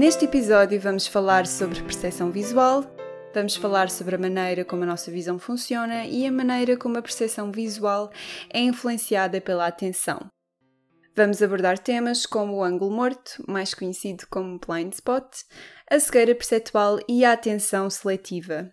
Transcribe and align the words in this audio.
Neste 0.00 0.24
episódio 0.24 0.80
vamos 0.80 1.06
falar 1.06 1.46
sobre 1.46 1.82
percepção 1.82 2.30
visual, 2.30 2.82
vamos 3.34 3.54
falar 3.54 3.90
sobre 3.90 4.14
a 4.14 4.18
maneira 4.18 4.64
como 4.64 4.82
a 4.82 4.86
nossa 4.86 5.10
visão 5.10 5.38
funciona 5.38 6.06
e 6.06 6.24
a 6.24 6.32
maneira 6.32 6.74
como 6.74 6.96
a 6.96 7.02
percepção 7.02 7.52
visual 7.52 8.10
é 8.48 8.60
influenciada 8.60 9.42
pela 9.42 9.66
atenção. 9.66 10.26
Vamos 11.14 11.42
abordar 11.42 11.78
temas 11.78 12.24
como 12.24 12.54
o 12.54 12.64
ângulo 12.64 12.90
morto, 12.90 13.44
mais 13.46 13.74
conhecido 13.74 14.26
como 14.30 14.58
blind 14.58 14.94
spot, 14.94 15.42
a 15.90 16.00
cegueira 16.00 16.34
perceptual 16.34 16.98
e 17.06 17.22
a 17.22 17.32
atenção 17.32 17.90
seletiva. 17.90 18.72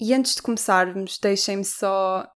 E 0.00 0.14
antes 0.14 0.36
de 0.36 0.42
começarmos, 0.42 1.18
deixem-me 1.20 1.64
só 1.64 2.30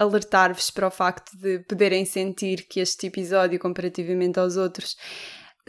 alertar-vos 0.00 0.68
para 0.72 0.88
o 0.88 0.90
facto 0.90 1.30
de 1.36 1.60
poderem 1.60 2.04
sentir 2.04 2.66
que 2.68 2.80
este 2.80 3.06
episódio, 3.06 3.56
comparativamente 3.60 4.40
aos 4.40 4.56
outros, 4.56 4.96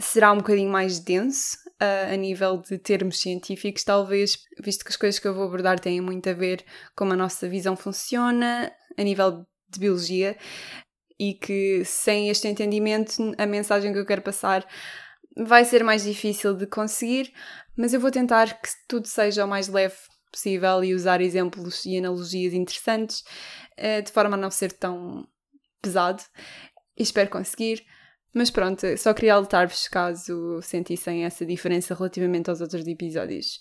será 0.00 0.32
um 0.32 0.38
bocadinho 0.38 0.70
mais 0.70 0.98
denso 0.98 1.56
uh, 1.80 2.12
a 2.12 2.16
nível 2.16 2.58
de 2.58 2.78
termos 2.78 3.20
científicos, 3.20 3.84
talvez, 3.84 4.38
visto 4.62 4.84
que 4.84 4.90
as 4.90 4.96
coisas 4.96 5.18
que 5.18 5.28
eu 5.28 5.34
vou 5.34 5.44
abordar 5.44 5.78
têm 5.78 6.00
muito 6.00 6.28
a 6.28 6.32
ver 6.32 6.64
com 6.96 7.04
como 7.04 7.12
a 7.12 7.16
nossa 7.16 7.48
visão 7.48 7.76
funciona 7.76 8.72
a 8.98 9.02
nível 9.02 9.44
de 9.68 9.78
biologia 9.78 10.36
e 11.18 11.34
que 11.34 11.84
sem 11.84 12.28
este 12.28 12.48
entendimento 12.48 13.14
a 13.38 13.46
mensagem 13.46 13.92
que 13.92 13.98
eu 13.98 14.06
quero 14.06 14.22
passar 14.22 14.66
vai 15.36 15.64
ser 15.64 15.84
mais 15.84 16.04
difícil 16.04 16.54
de 16.54 16.66
conseguir, 16.66 17.32
mas 17.76 17.94
eu 17.94 18.00
vou 18.00 18.10
tentar 18.10 18.60
que 18.60 18.68
tudo 18.88 19.06
seja 19.06 19.44
o 19.44 19.48
mais 19.48 19.68
leve 19.68 19.96
possível 20.32 20.82
e 20.84 20.94
usar 20.94 21.20
exemplos 21.20 21.84
e 21.84 21.98
analogias 21.98 22.52
interessantes 22.52 23.22
uh, 23.78 24.02
de 24.02 24.10
forma 24.12 24.36
a 24.36 24.40
não 24.40 24.50
ser 24.50 24.72
tão 24.72 25.26
pesado 25.82 26.22
e 26.96 27.02
espero 27.02 27.30
conseguir. 27.30 27.84
Mas 28.32 28.50
pronto, 28.50 28.86
só 28.96 29.12
queria 29.12 29.34
alertar-vos 29.34 29.88
caso 29.88 30.60
sentissem 30.62 31.24
essa 31.24 31.44
diferença 31.44 31.94
relativamente 31.94 32.48
aos 32.48 32.60
outros 32.60 32.86
episódios. 32.86 33.60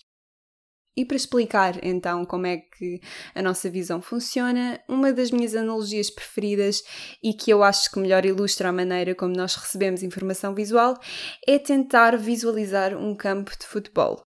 E 0.95 1.05
para 1.05 1.15
explicar 1.15 1.83
então 1.83 2.25
como 2.25 2.45
é 2.45 2.57
que 2.57 2.99
a 3.33 3.41
nossa 3.41 3.69
visão 3.69 4.01
funciona, 4.01 4.79
uma 4.87 5.13
das 5.13 5.31
minhas 5.31 5.55
analogias 5.55 6.09
preferidas 6.09 6.83
e 7.23 7.33
que 7.33 7.51
eu 7.51 7.63
acho 7.63 7.89
que 7.89 7.99
melhor 7.99 8.25
ilustra 8.25 8.69
a 8.69 8.73
maneira 8.73 9.15
como 9.15 9.33
nós 9.33 9.55
recebemos 9.55 10.03
informação 10.03 10.53
visual 10.53 10.99
é 11.47 11.57
tentar 11.57 12.17
visualizar 12.17 12.97
um 12.97 13.15
campo 13.15 13.51
de 13.57 13.65
futebol. 13.65 14.28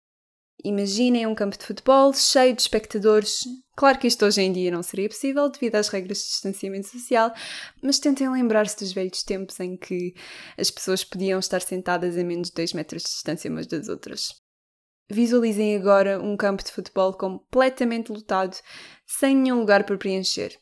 Imaginem 0.63 1.27
um 1.27 1.35
campo 1.35 1.57
de 1.57 1.65
futebol 1.65 2.13
cheio 2.13 2.55
de 2.55 2.61
espectadores. 2.61 3.41
Claro 3.75 3.99
que 3.99 4.07
isto 4.07 4.25
hoje 4.25 4.41
em 4.41 4.53
dia 4.53 4.71
não 4.71 4.81
seria 4.81 5.09
possível 5.09 5.49
devido 5.49 5.75
às 5.75 5.89
regras 5.89 6.19
de 6.19 6.23
distanciamento 6.23 6.87
social, 6.87 7.33
mas 7.81 7.99
tentem 7.99 8.31
lembrar-se 8.31 8.77
dos 8.77 8.93
velhos 8.93 9.23
tempos 9.23 9.59
em 9.59 9.75
que 9.75 10.13
as 10.57 10.71
pessoas 10.71 11.03
podiam 11.03 11.37
estar 11.37 11.61
sentadas 11.61 12.17
a 12.17 12.23
menos 12.23 12.47
de 12.47 12.53
2 12.55 12.73
metros 12.73 13.03
de 13.03 13.09
distância 13.09 13.51
umas 13.51 13.67
das 13.67 13.89
outras. 13.89 14.29
Visualizem 15.11 15.75
agora 15.75 16.21
um 16.21 16.37
campo 16.37 16.63
de 16.63 16.71
futebol 16.71 17.13
completamente 17.13 18.09
lotado, 18.09 18.57
sem 19.05 19.35
nenhum 19.35 19.59
lugar 19.59 19.83
para 19.83 19.97
preencher. 19.97 20.57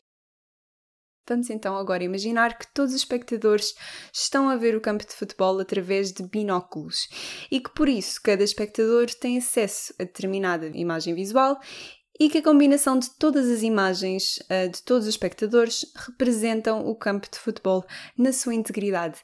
Vamos 1.28 1.50
então 1.50 1.76
agora 1.76 2.02
imaginar 2.02 2.58
que 2.58 2.66
todos 2.74 2.92
os 2.92 3.00
espectadores 3.00 3.74
estão 4.12 4.48
a 4.48 4.56
ver 4.56 4.74
o 4.76 4.80
campo 4.80 5.06
de 5.06 5.12
futebol 5.12 5.60
através 5.60 6.12
de 6.12 6.24
binóculos 6.24 7.08
e 7.50 7.60
que 7.60 7.70
por 7.70 7.88
isso 7.88 8.20
cada 8.22 8.42
espectador 8.42 9.06
tem 9.14 9.38
acesso 9.38 9.94
a 10.00 10.04
determinada 10.04 10.66
imagem 10.74 11.14
visual 11.14 11.60
e 12.18 12.28
que 12.28 12.38
a 12.38 12.42
combinação 12.42 12.98
de 12.98 13.10
todas 13.10 13.48
as 13.48 13.62
imagens 13.62 14.42
eh, 14.48 14.68
de 14.68 14.82
todos 14.82 15.06
os 15.06 15.14
espectadores 15.14 15.86
representam 15.94 16.86
o 16.86 16.94
campo 16.94 17.28
de 17.30 17.38
futebol 17.38 17.84
na 18.18 18.32
sua 18.32 18.54
integridade. 18.54 19.20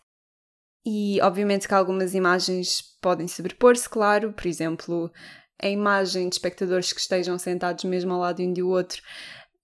E 0.86 1.20
obviamente 1.20 1.68
que 1.68 1.74
algumas 1.74 2.14
imagens 2.14 2.80
podem 3.02 3.28
sobrepor-se, 3.28 3.88
claro, 3.88 4.32
por 4.32 4.46
exemplo, 4.46 5.12
a 5.60 5.68
imagem 5.68 6.28
de 6.28 6.36
espectadores 6.36 6.92
que 6.92 7.00
estejam 7.00 7.38
sentados 7.38 7.84
mesmo 7.84 8.14
ao 8.14 8.20
lado 8.20 8.42
um 8.42 8.52
do 8.52 8.68
outro 8.68 9.02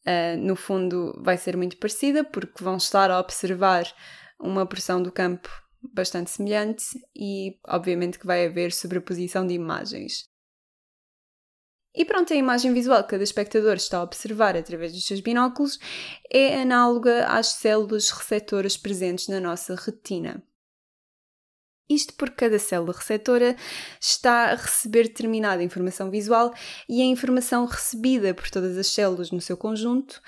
uh, 0.06 0.36
no 0.38 0.56
fundo 0.56 1.12
vai 1.22 1.36
ser 1.36 1.56
muito 1.56 1.76
parecida, 1.76 2.24
porque 2.24 2.62
vão 2.62 2.76
estar 2.76 3.10
a 3.10 3.20
observar 3.20 3.84
uma 4.38 4.66
porção 4.66 5.02
do 5.02 5.12
campo 5.12 5.48
bastante 5.92 6.30
semelhante 6.30 6.84
e, 7.14 7.58
obviamente, 7.66 8.18
que 8.18 8.26
vai 8.26 8.46
haver 8.46 8.72
sobreposição 8.72 9.46
de 9.46 9.54
imagens. 9.54 10.24
E 11.94 12.04
pronto, 12.04 12.32
a 12.32 12.36
imagem 12.36 12.72
visual 12.72 13.04
que 13.04 13.10
cada 13.10 13.22
espectador 13.22 13.74
está 13.74 13.98
a 13.98 14.02
observar 14.02 14.56
através 14.56 14.92
dos 14.92 15.06
seus 15.06 15.20
binóculos 15.20 15.78
é 16.28 16.60
análoga 16.60 17.26
às 17.26 17.48
células 17.52 18.10
receptoras 18.10 18.76
presentes 18.76 19.28
na 19.28 19.38
nossa 19.38 19.76
retina. 19.76 20.42
Isto 21.88 22.14
porque 22.14 22.36
cada 22.36 22.58
célula 22.58 22.94
receptora 22.96 23.56
está 24.00 24.52
a 24.52 24.54
receber 24.54 25.04
determinada 25.04 25.62
informação 25.62 26.10
visual 26.10 26.52
e 26.88 27.02
a 27.02 27.04
informação 27.04 27.66
recebida 27.66 28.32
por 28.32 28.50
todas 28.50 28.78
as 28.78 28.86
células 28.86 29.30
no 29.30 29.40
seu 29.40 29.56
conjunto 29.56 30.22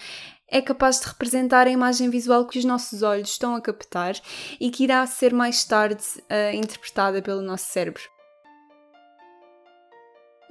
é 0.48 0.62
capaz 0.62 1.00
de 1.00 1.06
representar 1.06 1.66
a 1.66 1.70
imagem 1.70 2.08
visual 2.08 2.46
que 2.46 2.58
os 2.58 2.64
nossos 2.64 3.02
olhos 3.02 3.30
estão 3.30 3.54
a 3.54 3.60
captar 3.60 4.14
e 4.60 4.70
que 4.70 4.84
irá 4.84 5.04
ser 5.06 5.32
mais 5.32 5.64
tarde 5.64 6.04
uh, 6.20 6.54
interpretada 6.54 7.20
pelo 7.20 7.42
nosso 7.42 7.66
cérebro. 7.66 8.15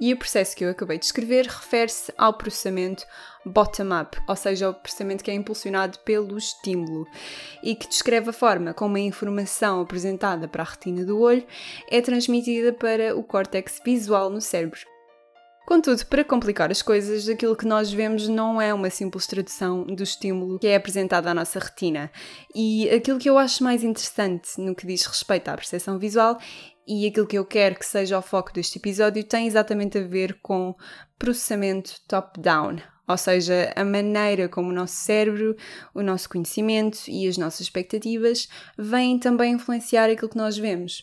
E 0.00 0.12
o 0.12 0.16
processo 0.16 0.54
que 0.54 0.64
eu 0.64 0.70
acabei 0.70 0.98
de 0.98 1.06
escrever 1.06 1.46
refere-se 1.46 2.12
ao 2.18 2.34
processamento 2.34 3.04
bottom-up, 3.44 4.18
ou 4.28 4.36
seja, 4.36 4.70
o 4.70 4.74
processamento 4.74 5.22
que 5.22 5.30
é 5.30 5.34
impulsionado 5.34 5.98
pelo 6.00 6.36
estímulo 6.36 7.06
e 7.62 7.74
que 7.74 7.88
descreve 7.88 8.30
a 8.30 8.32
forma 8.32 8.74
como 8.74 8.96
a 8.96 9.00
informação 9.00 9.80
apresentada 9.80 10.48
para 10.48 10.62
a 10.62 10.66
retina 10.66 11.04
do 11.04 11.20
olho 11.20 11.46
é 11.88 12.00
transmitida 12.00 12.72
para 12.72 13.16
o 13.16 13.22
córtex 13.22 13.80
visual 13.84 14.28
no 14.28 14.40
cérebro. 14.40 14.80
Contudo, 15.66 16.06
para 16.06 16.22
complicar 16.22 16.70
as 16.70 16.80
coisas, 16.80 17.28
aquilo 17.28 17.56
que 17.56 17.66
nós 17.66 17.92
vemos 17.92 18.28
não 18.28 18.60
é 18.60 18.72
uma 18.72 18.88
simples 18.88 19.26
tradução 19.26 19.82
do 19.82 20.04
estímulo 20.04 20.60
que 20.60 20.68
é 20.68 20.76
apresentado 20.76 21.26
à 21.26 21.34
nossa 21.34 21.58
retina. 21.58 22.08
E 22.54 22.88
aquilo 22.90 23.18
que 23.18 23.28
eu 23.28 23.36
acho 23.36 23.64
mais 23.64 23.82
interessante 23.82 24.60
no 24.60 24.76
que 24.76 24.86
diz 24.86 25.04
respeito 25.04 25.48
à 25.48 25.56
percepção 25.56 25.98
visual 25.98 26.38
e 26.86 27.06
aquilo 27.06 27.26
que 27.26 27.38
eu 27.38 27.44
quero 27.44 27.78
que 27.78 27.84
seja 27.84 28.18
o 28.18 28.22
foco 28.22 28.52
deste 28.52 28.78
episódio 28.78 29.24
tem 29.24 29.46
exatamente 29.46 29.98
a 29.98 30.06
ver 30.06 30.38
com 30.40 30.74
processamento 31.18 32.00
top-down, 32.06 32.76
ou 33.08 33.16
seja, 33.16 33.72
a 33.74 33.84
maneira 33.84 34.48
como 34.48 34.70
o 34.70 34.72
nosso 34.72 34.94
cérebro, 34.94 35.56
o 35.94 36.02
nosso 36.02 36.28
conhecimento 36.28 36.98
e 37.08 37.26
as 37.26 37.36
nossas 37.36 37.62
expectativas 37.62 38.48
vêm 38.78 39.18
também 39.18 39.54
influenciar 39.54 40.10
aquilo 40.10 40.28
que 40.28 40.36
nós 40.36 40.56
vemos. 40.56 41.02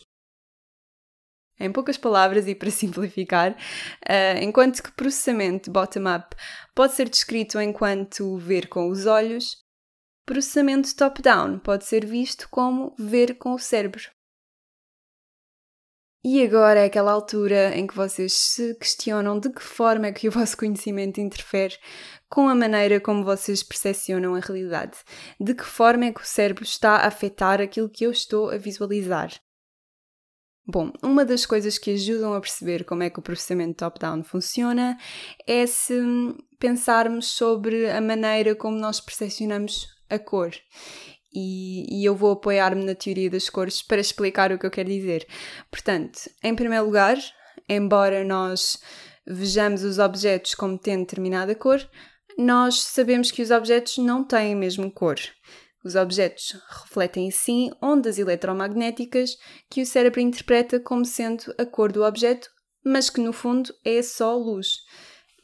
Em 1.58 1.70
poucas 1.70 1.96
palavras 1.96 2.48
e 2.48 2.54
para 2.54 2.70
simplificar, 2.72 3.52
uh, 3.52 4.42
enquanto 4.42 4.82
que 4.82 4.92
processamento 4.92 5.70
bottom-up 5.70 6.34
pode 6.74 6.94
ser 6.94 7.08
descrito 7.08 7.60
enquanto 7.60 8.36
ver 8.38 8.68
com 8.68 8.88
os 8.88 9.06
olhos, 9.06 9.62
processamento 10.26 10.96
top-down 10.96 11.58
pode 11.58 11.84
ser 11.84 12.04
visto 12.04 12.48
como 12.50 12.94
ver 12.98 13.38
com 13.38 13.52
o 13.52 13.58
cérebro. 13.58 14.13
E 16.26 16.42
agora 16.42 16.80
é 16.80 16.86
aquela 16.86 17.12
altura 17.12 17.76
em 17.76 17.86
que 17.86 17.94
vocês 17.94 18.32
se 18.32 18.74
questionam 18.76 19.38
de 19.38 19.50
que 19.50 19.62
forma 19.62 20.06
é 20.06 20.12
que 20.12 20.26
o 20.26 20.30
vosso 20.32 20.56
conhecimento 20.56 21.20
interfere 21.20 21.76
com 22.30 22.48
a 22.48 22.54
maneira 22.54 22.98
como 22.98 23.22
vocês 23.22 23.62
percepcionam 23.62 24.34
a 24.34 24.40
realidade. 24.40 24.96
De 25.38 25.52
que 25.54 25.64
forma 25.64 26.06
é 26.06 26.12
que 26.12 26.22
o 26.22 26.26
cérebro 26.26 26.64
está 26.64 26.96
a 26.96 27.08
afetar 27.08 27.60
aquilo 27.60 27.90
que 27.90 28.06
eu 28.06 28.10
estou 28.10 28.48
a 28.48 28.56
visualizar. 28.56 29.34
Bom, 30.66 30.90
uma 31.02 31.26
das 31.26 31.44
coisas 31.44 31.76
que 31.76 31.90
ajudam 31.90 32.32
a 32.32 32.40
perceber 32.40 32.84
como 32.84 33.02
é 33.02 33.10
que 33.10 33.18
o 33.18 33.22
processamento 33.22 33.74
top-down 33.74 34.24
funciona 34.24 34.96
é 35.46 35.66
se 35.66 35.94
pensarmos 36.58 37.32
sobre 37.32 37.90
a 37.90 38.00
maneira 38.00 38.54
como 38.54 38.78
nós 38.78 38.98
percepcionamos 38.98 39.86
a 40.08 40.18
cor 40.18 40.52
e, 41.34 42.00
e 42.00 42.04
eu 42.04 42.14
vou 42.14 42.32
apoiar-me 42.32 42.84
na 42.84 42.94
teoria 42.94 43.28
das 43.28 43.50
cores 43.50 43.82
para 43.82 44.00
explicar 44.00 44.52
o 44.52 44.58
que 44.58 44.66
eu 44.66 44.70
quero 44.70 44.88
dizer. 44.88 45.26
Portanto, 45.70 46.30
em 46.42 46.54
primeiro 46.54 46.84
lugar, 46.84 47.18
embora 47.68 48.24
nós 48.24 48.78
vejamos 49.26 49.82
os 49.82 49.98
objetos 49.98 50.54
como 50.54 50.78
tendo 50.78 51.00
determinada 51.00 51.54
cor, 51.54 51.80
nós 52.38 52.80
sabemos 52.80 53.30
que 53.30 53.42
os 53.42 53.50
objetos 53.50 53.98
não 53.98 54.24
têm 54.24 54.52
a 54.52 54.56
mesma 54.56 54.90
cor. 54.90 55.16
Os 55.84 55.94
objetos 55.94 56.56
refletem 56.82 57.30
sim 57.30 57.70
ondas 57.82 58.18
eletromagnéticas 58.18 59.36
que 59.70 59.82
o 59.82 59.86
cérebro 59.86 60.20
interpreta 60.20 60.80
como 60.80 61.04
sendo 61.04 61.54
a 61.58 61.66
cor 61.66 61.92
do 61.92 62.02
objeto, 62.02 62.48
mas 62.84 63.10
que 63.10 63.20
no 63.20 63.32
fundo 63.32 63.72
é 63.84 64.02
só 64.02 64.34
luz. 64.36 64.68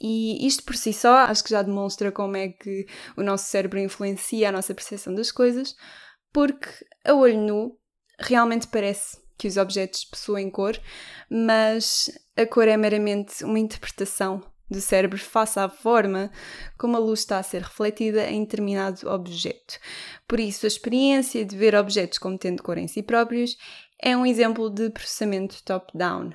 E 0.01 0.47
isto 0.47 0.65
por 0.65 0.77
si 0.77 0.93
só 0.93 1.19
acho 1.19 1.45
que 1.45 1.51
já 1.51 1.63
demonstra 1.63 2.11
como 2.11 2.37
é 2.37 2.49
que 2.49 2.87
o 3.17 3.23
nosso 3.23 3.51
cérebro 3.51 3.79
influencia 3.79 4.49
a 4.49 4.53
nossa 4.53 4.75
percepção 4.75 5.15
das 5.15 5.31
coisas, 5.31 5.75
porque 6.33 6.69
a 7.05 7.13
olho 7.13 7.39
nu 7.39 7.79
realmente 8.19 8.67
parece 8.69 9.19
que 9.37 9.49
os 9.49 9.57
objetos 9.57 10.05
possuem 10.05 10.51
cor, 10.51 10.79
mas 11.31 12.11
a 12.37 12.47
cor 12.47 12.69
é 12.69 12.77
meramente 12.77 13.45
uma 13.45 13.59
interpretação 13.59 14.43
do 14.71 14.81
cérebro 14.81 15.19
face 15.19 15.59
à 15.59 15.69
forma 15.69 16.31
como 16.79 16.97
a 16.97 17.01
luz 17.01 17.21
está 17.21 17.39
a 17.39 17.43
ser 17.43 17.63
refletida 17.63 18.31
em 18.31 18.45
determinado 18.45 19.09
objeto. 19.11 19.79
Por 20.29 20.39
isso, 20.39 20.65
a 20.65 20.69
experiência 20.69 21.45
de 21.45 21.57
ver 21.57 21.75
objetos 21.75 22.19
como 22.19 22.39
tendo 22.39 22.63
cor 22.63 22.79
em 22.79 22.87
si 22.87 23.03
próprios 23.03 23.57
é 24.01 24.17
um 24.17 24.25
exemplo 24.25 24.71
de 24.71 24.91
processamento 24.91 25.63
top-down. 25.65 26.33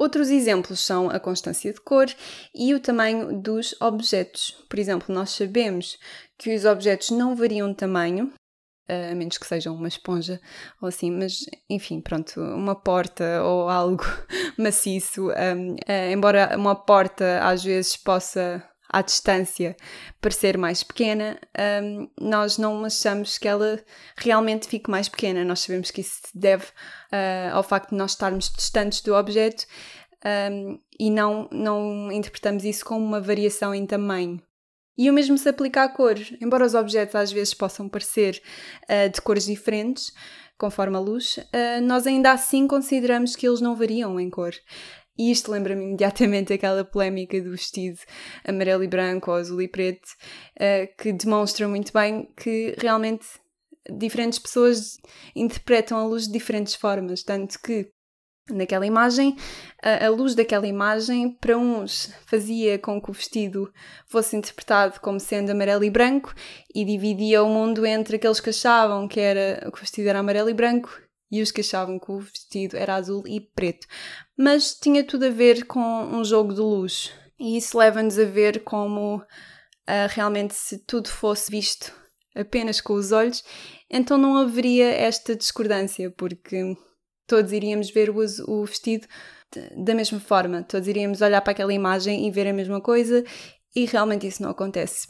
Outros 0.00 0.30
exemplos 0.30 0.80
são 0.80 1.10
a 1.10 1.20
constância 1.20 1.70
de 1.74 1.78
cor 1.78 2.06
e 2.54 2.72
o 2.72 2.80
tamanho 2.80 3.38
dos 3.38 3.78
objetos. 3.82 4.56
Por 4.66 4.78
exemplo, 4.78 5.14
nós 5.14 5.28
sabemos 5.28 5.98
que 6.38 6.54
os 6.54 6.64
objetos 6.64 7.10
não 7.10 7.36
variam 7.36 7.68
de 7.68 7.76
tamanho, 7.76 8.32
a 8.88 9.14
menos 9.14 9.36
que 9.36 9.46
sejam 9.46 9.74
uma 9.74 9.88
esponja 9.88 10.40
ou 10.80 10.88
assim, 10.88 11.10
mas 11.10 11.44
enfim, 11.68 12.00
pronto, 12.00 12.40
uma 12.40 12.74
porta 12.74 13.42
ou 13.44 13.68
algo 13.68 14.02
maciço, 14.56 15.28
um, 15.28 15.74
uh, 15.74 15.76
eh, 15.86 16.12
embora 16.12 16.56
uma 16.56 16.74
porta 16.74 17.40
às 17.42 17.62
vezes 17.62 17.94
possa 17.94 18.66
à 18.92 19.02
distância 19.02 19.76
parecer 20.20 20.58
mais 20.58 20.82
pequena, 20.82 21.38
um, 21.82 22.08
nós 22.20 22.58
não 22.58 22.84
achamos 22.84 23.38
que 23.38 23.48
ela 23.48 23.80
realmente 24.16 24.66
fique 24.68 24.90
mais 24.90 25.08
pequena. 25.08 25.44
Nós 25.44 25.60
sabemos 25.60 25.90
que 25.90 26.00
isso 26.00 26.20
se 26.26 26.38
deve 26.38 26.64
uh, 26.64 27.54
ao 27.54 27.62
facto 27.62 27.90
de 27.90 27.96
nós 27.96 28.12
estarmos 28.12 28.50
distantes 28.50 29.00
do 29.00 29.14
objeto 29.14 29.64
um, 30.52 30.78
e 30.98 31.10
não, 31.10 31.48
não 31.50 32.12
interpretamos 32.12 32.64
isso 32.64 32.84
como 32.84 33.04
uma 33.04 33.20
variação 33.20 33.74
em 33.74 33.86
tamanho. 33.86 34.42
E 34.98 35.08
o 35.08 35.14
mesmo 35.14 35.38
se 35.38 35.48
aplica 35.48 35.84
à 35.84 35.88
cor. 35.88 36.16
Embora 36.42 36.66
os 36.66 36.74
objetos 36.74 37.14
às 37.14 37.32
vezes 37.32 37.54
possam 37.54 37.88
parecer 37.88 38.42
uh, 38.84 39.08
de 39.08 39.20
cores 39.22 39.46
diferentes, 39.46 40.12
conforme 40.58 40.96
a 40.96 41.00
luz, 41.00 41.38
uh, 41.38 41.80
nós 41.82 42.06
ainda 42.06 42.32
assim 42.32 42.66
consideramos 42.66 43.34
que 43.34 43.48
eles 43.48 43.62
não 43.62 43.74
variam 43.74 44.20
em 44.20 44.28
cor. 44.28 44.52
E 45.20 45.30
isto 45.30 45.52
lembra-me 45.52 45.84
imediatamente 45.84 46.50
aquela 46.54 46.82
polémica 46.82 47.38
do 47.42 47.50
vestido 47.50 47.98
amarelo 48.42 48.82
e 48.82 48.88
branco 48.88 49.30
ou 49.30 49.36
azul 49.36 49.60
e 49.60 49.68
preto, 49.68 50.08
uh, 50.56 50.96
que 50.96 51.12
demonstra 51.12 51.68
muito 51.68 51.92
bem 51.92 52.32
que 52.34 52.74
realmente 52.78 53.26
diferentes 53.98 54.38
pessoas 54.38 54.96
interpretam 55.36 55.98
a 55.98 56.06
luz 56.06 56.26
de 56.26 56.32
diferentes 56.32 56.74
formas, 56.74 57.22
tanto 57.22 57.60
que 57.60 57.90
naquela 58.50 58.86
imagem, 58.86 59.36
a, 59.82 60.08
luz 60.08 60.34
daquela 60.34 60.66
imagem 60.66 61.36
para 61.38 61.56
uns 61.56 62.12
fazia 62.26 62.78
com 62.78 63.00
que 63.00 63.10
o 63.10 63.12
vestido 63.12 63.70
fosse 64.06 64.36
interpretado 64.36 65.00
como 65.00 65.20
sendo 65.20 65.50
amarelo 65.50 65.84
e 65.84 65.90
branco 65.90 66.34
e 66.74 66.82
dividia 66.82 67.42
o 67.42 67.48
mundo 67.48 67.84
entre 67.84 68.16
aqueles 68.16 68.40
que 68.40 68.50
achavam 68.50 69.06
que, 69.06 69.20
era, 69.20 69.70
que 69.70 69.78
o 69.78 69.80
vestido 69.80 70.08
era 70.08 70.18
amarelo 70.18 70.48
e 70.50 70.54
branco 70.54 70.90
e 71.30 71.40
os 71.40 71.52
que 71.52 71.60
achavam 71.60 71.98
que 71.98 72.10
o 72.10 72.18
vestido 72.18 72.76
era 72.76 72.96
azul 72.96 73.22
e 73.26 73.40
preto. 73.40 73.86
Mas 74.42 74.72
tinha 74.72 75.04
tudo 75.04 75.26
a 75.26 75.28
ver 75.28 75.66
com 75.66 75.78
um 75.78 76.24
jogo 76.24 76.54
de 76.54 76.60
luz. 76.60 77.12
E 77.38 77.58
isso 77.58 77.76
leva-nos 77.76 78.18
a 78.18 78.24
ver 78.24 78.64
como 78.64 79.16
uh, 79.16 80.08
realmente 80.08 80.54
se 80.54 80.78
tudo 80.78 81.10
fosse 81.10 81.50
visto 81.50 81.92
apenas 82.34 82.80
com 82.80 82.94
os 82.94 83.12
olhos, 83.12 83.44
então 83.90 84.16
não 84.16 84.38
haveria 84.38 84.86
esta 84.86 85.36
discordância, 85.36 86.10
porque 86.12 86.74
todos 87.26 87.52
iríamos 87.52 87.90
ver 87.90 88.08
o, 88.08 88.16
o 88.48 88.64
vestido 88.64 89.06
da 89.76 89.94
mesma 89.94 90.18
forma, 90.18 90.62
todos 90.62 90.88
iríamos 90.88 91.20
olhar 91.20 91.42
para 91.42 91.50
aquela 91.50 91.74
imagem 91.74 92.26
e 92.26 92.30
ver 92.30 92.46
a 92.46 92.52
mesma 92.54 92.80
coisa, 92.80 93.22
e 93.76 93.84
realmente 93.84 94.26
isso 94.26 94.42
não 94.42 94.50
acontece. 94.50 95.06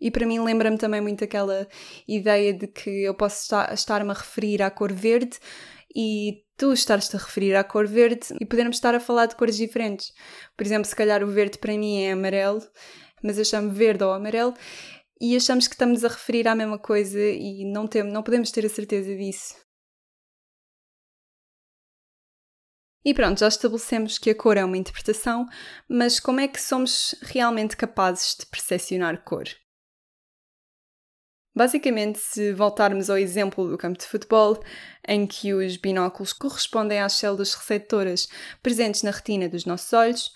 E 0.00 0.10
para 0.10 0.26
mim 0.26 0.40
lembra-me 0.40 0.78
também 0.78 1.00
muito 1.00 1.22
aquela 1.22 1.68
ideia 2.08 2.52
de 2.52 2.66
que 2.66 3.04
eu 3.04 3.14
posso 3.14 3.54
estar-me 3.72 4.10
a 4.10 4.14
referir 4.14 4.60
à 4.60 4.68
cor 4.68 4.92
verde 4.92 5.38
e 5.94 6.44
tu 6.56 6.72
estás-te 6.72 7.16
a 7.16 7.18
referir 7.18 7.54
à 7.54 7.64
cor 7.64 7.86
verde 7.86 8.28
e 8.40 8.46
podermos 8.46 8.76
estar 8.76 8.94
a 8.94 9.00
falar 9.00 9.26
de 9.26 9.36
cores 9.36 9.56
diferentes. 9.56 10.12
Por 10.56 10.64
exemplo, 10.64 10.88
se 10.88 10.96
calhar 10.96 11.22
o 11.22 11.28
verde 11.28 11.58
para 11.58 11.76
mim 11.76 12.02
é 12.02 12.12
amarelo, 12.12 12.62
mas 13.22 13.38
eu 13.38 13.44
chamo 13.44 13.70
verde 13.70 14.04
ou 14.04 14.12
amarelo 14.12 14.54
e 15.20 15.36
achamos 15.36 15.68
que 15.68 15.74
estamos 15.74 16.04
a 16.04 16.08
referir 16.08 16.48
à 16.48 16.54
mesma 16.54 16.78
coisa 16.78 17.20
e 17.20 17.64
não, 17.64 17.86
temos, 17.86 18.12
não 18.12 18.22
podemos 18.22 18.50
ter 18.50 18.66
a 18.66 18.68
certeza 18.68 19.14
disso. 19.16 19.54
E 23.04 23.12
pronto, 23.12 23.40
já 23.40 23.48
estabelecemos 23.48 24.16
que 24.18 24.30
a 24.30 24.34
cor 24.34 24.56
é 24.56 24.64
uma 24.64 24.76
interpretação, 24.76 25.46
mas 25.88 26.20
como 26.20 26.40
é 26.40 26.46
que 26.46 26.60
somos 26.60 27.14
realmente 27.22 27.76
capazes 27.76 28.36
de 28.38 28.46
percepcionar 28.46 29.24
cor? 29.24 29.44
Basicamente, 31.54 32.18
se 32.18 32.52
voltarmos 32.54 33.10
ao 33.10 33.18
exemplo 33.18 33.68
do 33.68 33.76
campo 33.76 33.98
de 33.98 34.06
futebol, 34.06 34.58
em 35.06 35.26
que 35.26 35.52
os 35.52 35.76
binóculos 35.76 36.32
correspondem 36.32 37.00
às 37.00 37.12
células 37.12 37.52
receptoras 37.52 38.26
presentes 38.62 39.02
na 39.02 39.10
retina 39.10 39.48
dos 39.48 39.66
nossos 39.66 39.92
olhos, 39.92 40.30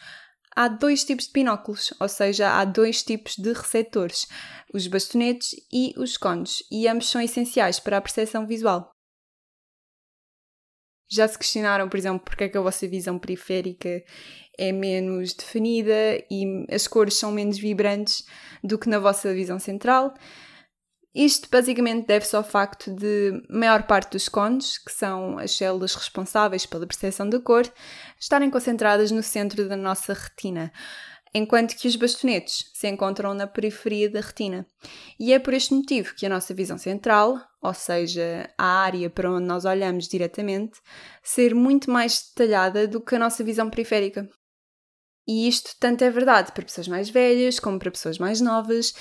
há 0.54 0.68
dois 0.68 1.04
tipos 1.04 1.26
de 1.26 1.32
binóculos, 1.32 1.94
ou 1.98 2.08
seja, 2.08 2.50
há 2.58 2.64
dois 2.66 3.02
tipos 3.02 3.34
de 3.36 3.50
receptores, 3.52 4.26
os 4.74 4.86
bastonetes 4.86 5.54
e 5.72 5.94
os 5.96 6.18
cones, 6.18 6.62
e 6.70 6.86
ambos 6.86 7.08
são 7.08 7.20
essenciais 7.20 7.80
para 7.80 7.96
a 7.96 8.00
percepção 8.02 8.46
visual. 8.46 8.90
Já 11.08 11.26
se 11.28 11.38
questionaram, 11.38 11.88
por 11.88 11.96
exemplo, 11.96 12.20
porque 12.20 12.44
é 12.44 12.48
que 12.48 12.58
a 12.58 12.60
vossa 12.60 12.86
visão 12.86 13.18
periférica 13.18 14.02
é 14.58 14.72
menos 14.72 15.32
definida 15.32 16.18
e 16.30 16.66
as 16.70 16.86
cores 16.88 17.14
são 17.14 17.30
menos 17.30 17.58
vibrantes 17.58 18.24
do 18.62 18.76
que 18.76 18.88
na 18.88 18.98
vossa 18.98 19.32
visão 19.32 19.58
central? 19.58 20.12
Isto 21.16 21.48
basicamente 21.50 22.06
deve-se 22.06 22.36
ao 22.36 22.44
facto 22.44 22.94
de 22.94 23.42
maior 23.48 23.84
parte 23.84 24.12
dos 24.12 24.28
cones, 24.28 24.76
que 24.76 24.92
são 24.92 25.38
as 25.38 25.56
células 25.56 25.94
responsáveis 25.94 26.66
pela 26.66 26.86
percepção 26.86 27.26
da 27.26 27.40
cor, 27.40 27.66
estarem 28.20 28.50
concentradas 28.50 29.10
no 29.10 29.22
centro 29.22 29.66
da 29.66 29.78
nossa 29.78 30.12
retina, 30.12 30.70
enquanto 31.32 31.74
que 31.74 31.88
os 31.88 31.96
bastonetes 31.96 32.70
se 32.74 32.86
encontram 32.86 33.32
na 33.32 33.46
periferia 33.46 34.10
da 34.10 34.20
retina. 34.20 34.66
E 35.18 35.32
é 35.32 35.38
por 35.38 35.54
este 35.54 35.72
motivo 35.72 36.14
que 36.14 36.26
a 36.26 36.28
nossa 36.28 36.52
visão 36.52 36.76
central, 36.76 37.40
ou 37.62 37.72
seja, 37.72 38.50
a 38.58 38.82
área 38.82 39.08
para 39.08 39.32
onde 39.32 39.46
nós 39.46 39.64
olhamos 39.64 40.08
diretamente, 40.08 40.78
ser 41.22 41.54
muito 41.54 41.90
mais 41.90 42.28
detalhada 42.28 42.86
do 42.86 43.00
que 43.00 43.14
a 43.14 43.18
nossa 43.18 43.42
visão 43.42 43.70
periférica. 43.70 44.28
E 45.26 45.48
isto 45.48 45.70
tanto 45.80 46.04
é 46.04 46.10
verdade 46.10 46.52
para 46.52 46.64
pessoas 46.64 46.86
mais 46.86 47.10
velhas 47.10 47.58
como 47.58 47.78
para 47.78 47.90
pessoas 47.90 48.18
mais 48.18 48.40
novas, 48.40 48.94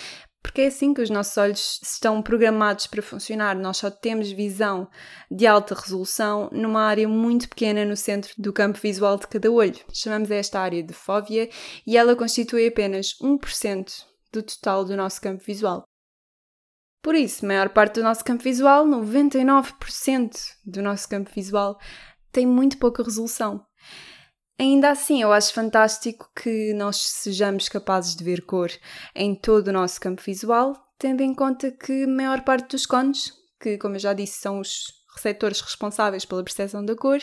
porque 0.46 0.62
é 0.62 0.68
assim 0.68 0.94
que 0.94 1.02
os 1.02 1.10
nossos 1.10 1.36
olhos 1.38 1.80
estão 1.84 2.22
programados 2.22 2.86
para 2.86 3.02
funcionar. 3.02 3.56
Nós 3.56 3.78
só 3.78 3.90
temos 3.90 4.32
visão 4.32 4.88
de 5.30 5.48
alta 5.48 5.74
resolução 5.74 6.50
numa 6.52 6.82
área 6.82 7.08
muito 7.08 7.50
pequena 7.50 7.84
no 7.84 7.98
centro 7.98 8.32
do 8.38 8.54
campo 8.54 8.80
visual 8.80 9.18
de 9.18 9.28
cada 9.28 9.52
olho. 9.52 9.80
Chamamos 9.92 10.30
esta 10.30 10.60
área 10.60 10.84
de 10.84 10.94
fóvea 10.94 11.50
e 11.86 11.98
ela 11.98 12.16
constitui 12.16 12.68
apenas 12.68 13.16
1% 13.22 14.06
do 14.32 14.44
total 14.44 14.86
do 14.86 14.96
nosso 14.96 15.20
campo 15.20 15.44
visual. 15.44 15.84
Por 17.02 17.16
isso, 17.16 17.44
a 17.44 17.48
maior 17.48 17.70
parte 17.70 17.96
do 17.96 18.04
nosso 18.04 18.24
campo 18.24 18.44
visual, 18.44 18.86
99% 18.86 20.32
do 20.64 20.82
nosso 20.82 21.10
campo 21.10 21.32
visual, 21.34 21.78
tem 22.32 22.46
muito 22.46 22.78
pouca 22.78 23.04
resolução. 23.04 23.66
Ainda 24.58 24.90
assim, 24.90 25.22
eu 25.22 25.34
acho 25.34 25.54
fantástico 25.54 26.30
que 26.34 26.74
nós 26.74 26.98
sejamos 26.98 27.68
capazes 27.68 28.16
de 28.16 28.24
ver 28.24 28.46
cor 28.46 28.72
em 29.14 29.36
todo 29.36 29.68
o 29.68 29.74
nosso 29.74 30.00
campo 30.00 30.22
visual, 30.22 30.74
tendo 30.98 31.22
em 31.22 31.36
conta 31.36 31.72
que 31.72 32.04
a 32.04 32.08
maior 32.08 32.42
parte 32.42 32.70
dos 32.70 32.86
cones, 32.86 33.34
que, 33.60 33.78
como 33.78 33.96
eu 33.96 34.00
já 34.00 34.14
disse, 34.14 34.40
são 34.40 34.62
os 34.62 34.94
receptores 35.14 35.60
responsáveis 35.60 36.24
pela 36.24 36.44
percepção 36.44 36.86
da 36.86 36.96
cor, 36.96 37.20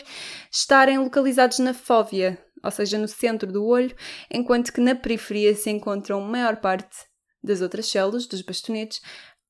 estarem 0.51 0.99
localizados 0.99 1.57
na 1.57 1.73
fóvea, 1.73 2.37
ou 2.63 2.69
seja, 2.69 2.99
no 2.99 3.07
centro 3.07 3.51
do 3.51 3.65
olho, 3.65 3.95
enquanto 4.31 4.71
que 4.71 4.79
na 4.79 4.93
periferia 4.93 5.55
se 5.55 5.71
encontram 5.71 6.23
a 6.23 6.27
maior 6.27 6.57
parte 6.57 6.97
das 7.43 7.61
outras 7.61 7.87
células, 7.87 8.27
dos 8.27 8.43
bastonetes, 8.43 9.01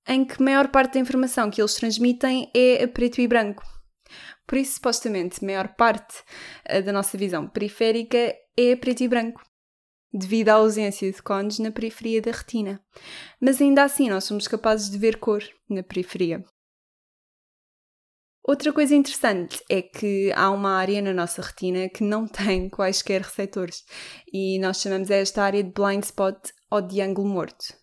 em 0.08 0.24
que 0.24 0.42
a 0.42 0.44
maior 0.44 0.70
parte 0.70 0.94
da 0.94 1.00
informação 1.02 1.50
que 1.50 1.62
eles 1.62 1.76
transmitem 1.76 2.50
é 2.54 2.84
a 2.84 2.88
preto 2.88 3.20
e 3.20 3.28
branco. 3.28 3.73
Por 4.46 4.58
isso, 4.58 4.76
supostamente, 4.76 5.40
a 5.42 5.46
maior 5.46 5.76
parte 5.76 6.24
eh, 6.66 6.82
da 6.82 6.92
nossa 6.92 7.18
visão 7.18 7.48
periférica 7.48 8.36
é 8.58 8.76
preto 8.76 9.02
e 9.02 9.08
branco, 9.08 9.42
devido 10.14 10.50
à 10.50 10.54
ausência 10.54 11.12
de 11.12 11.22
cones 11.22 11.60
na 11.60 11.72
periferia 11.72 12.22
da 12.22 12.32
retina. 12.32 12.82
Mas 13.40 13.62
ainda 13.62 13.84
assim, 13.84 14.10
nós 14.10 14.26
somos 14.26 14.48
capazes 14.48 14.90
de 14.90 14.98
ver 14.98 15.18
cor 15.18 15.44
na 15.70 15.82
periferia. 15.82 16.44
Outra 18.46 18.74
coisa 18.74 18.94
interessante 18.94 19.64
é 19.70 19.82
que 19.82 20.30
há 20.36 20.52
uma 20.52 20.72
área 20.72 21.02
na 21.02 21.14
nossa 21.14 21.42
retina 21.42 21.88
que 21.88 22.04
não 22.04 22.28
tem 22.28 22.70
quaisquer 22.70 23.22
receptores 23.22 23.86
e 24.32 24.60
nós 24.60 24.82
chamamos 24.82 25.10
esta 25.10 25.44
área 25.44 25.64
de 25.64 25.72
blind 25.72 26.04
spot 26.04 26.50
ou 26.70 26.82
de 26.82 27.00
ângulo 27.00 27.30
morto. 27.30 27.74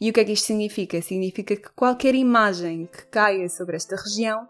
E 0.00 0.08
o 0.08 0.12
que 0.12 0.20
é 0.20 0.24
que 0.24 0.32
isto 0.32 0.46
significa? 0.46 1.02
Significa 1.02 1.56
que 1.56 1.68
qualquer 1.74 2.14
imagem 2.14 2.86
que 2.86 3.06
caia 3.08 3.48
sobre 3.48 3.76
esta 3.76 3.96
região 3.96 4.46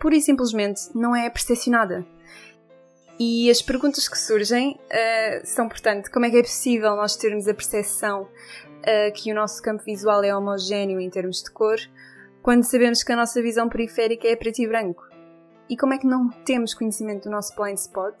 pura 0.00 0.16
e 0.16 0.20
simplesmente 0.20 0.80
não 0.94 1.14
é 1.14 1.28
percepcionada. 1.30 2.04
E 3.18 3.50
as 3.50 3.60
perguntas 3.60 4.08
que 4.08 4.18
surgem 4.18 4.80
uh, 4.86 5.46
são, 5.46 5.68
portanto, 5.68 6.10
como 6.10 6.24
é 6.24 6.30
que 6.30 6.38
é 6.38 6.42
possível 6.42 6.96
nós 6.96 7.16
termos 7.16 7.46
a 7.46 7.52
percepção 7.52 8.22
uh, 8.22 9.12
que 9.14 9.30
o 9.30 9.34
nosso 9.34 9.62
campo 9.62 9.84
visual 9.84 10.24
é 10.24 10.34
homogéneo 10.34 10.98
em 10.98 11.10
termos 11.10 11.42
de 11.42 11.50
cor, 11.50 11.76
quando 12.42 12.64
sabemos 12.64 13.02
que 13.02 13.12
a 13.12 13.16
nossa 13.16 13.42
visão 13.42 13.68
periférica 13.68 14.26
é 14.26 14.34
preto 14.34 14.60
e 14.60 14.66
branco? 14.66 15.06
E 15.68 15.76
como 15.76 15.92
é 15.92 15.98
que 15.98 16.06
não 16.06 16.30
temos 16.30 16.72
conhecimento 16.72 17.24
do 17.24 17.30
nosso 17.30 17.54
blind 17.54 17.76
spot? 17.76 18.14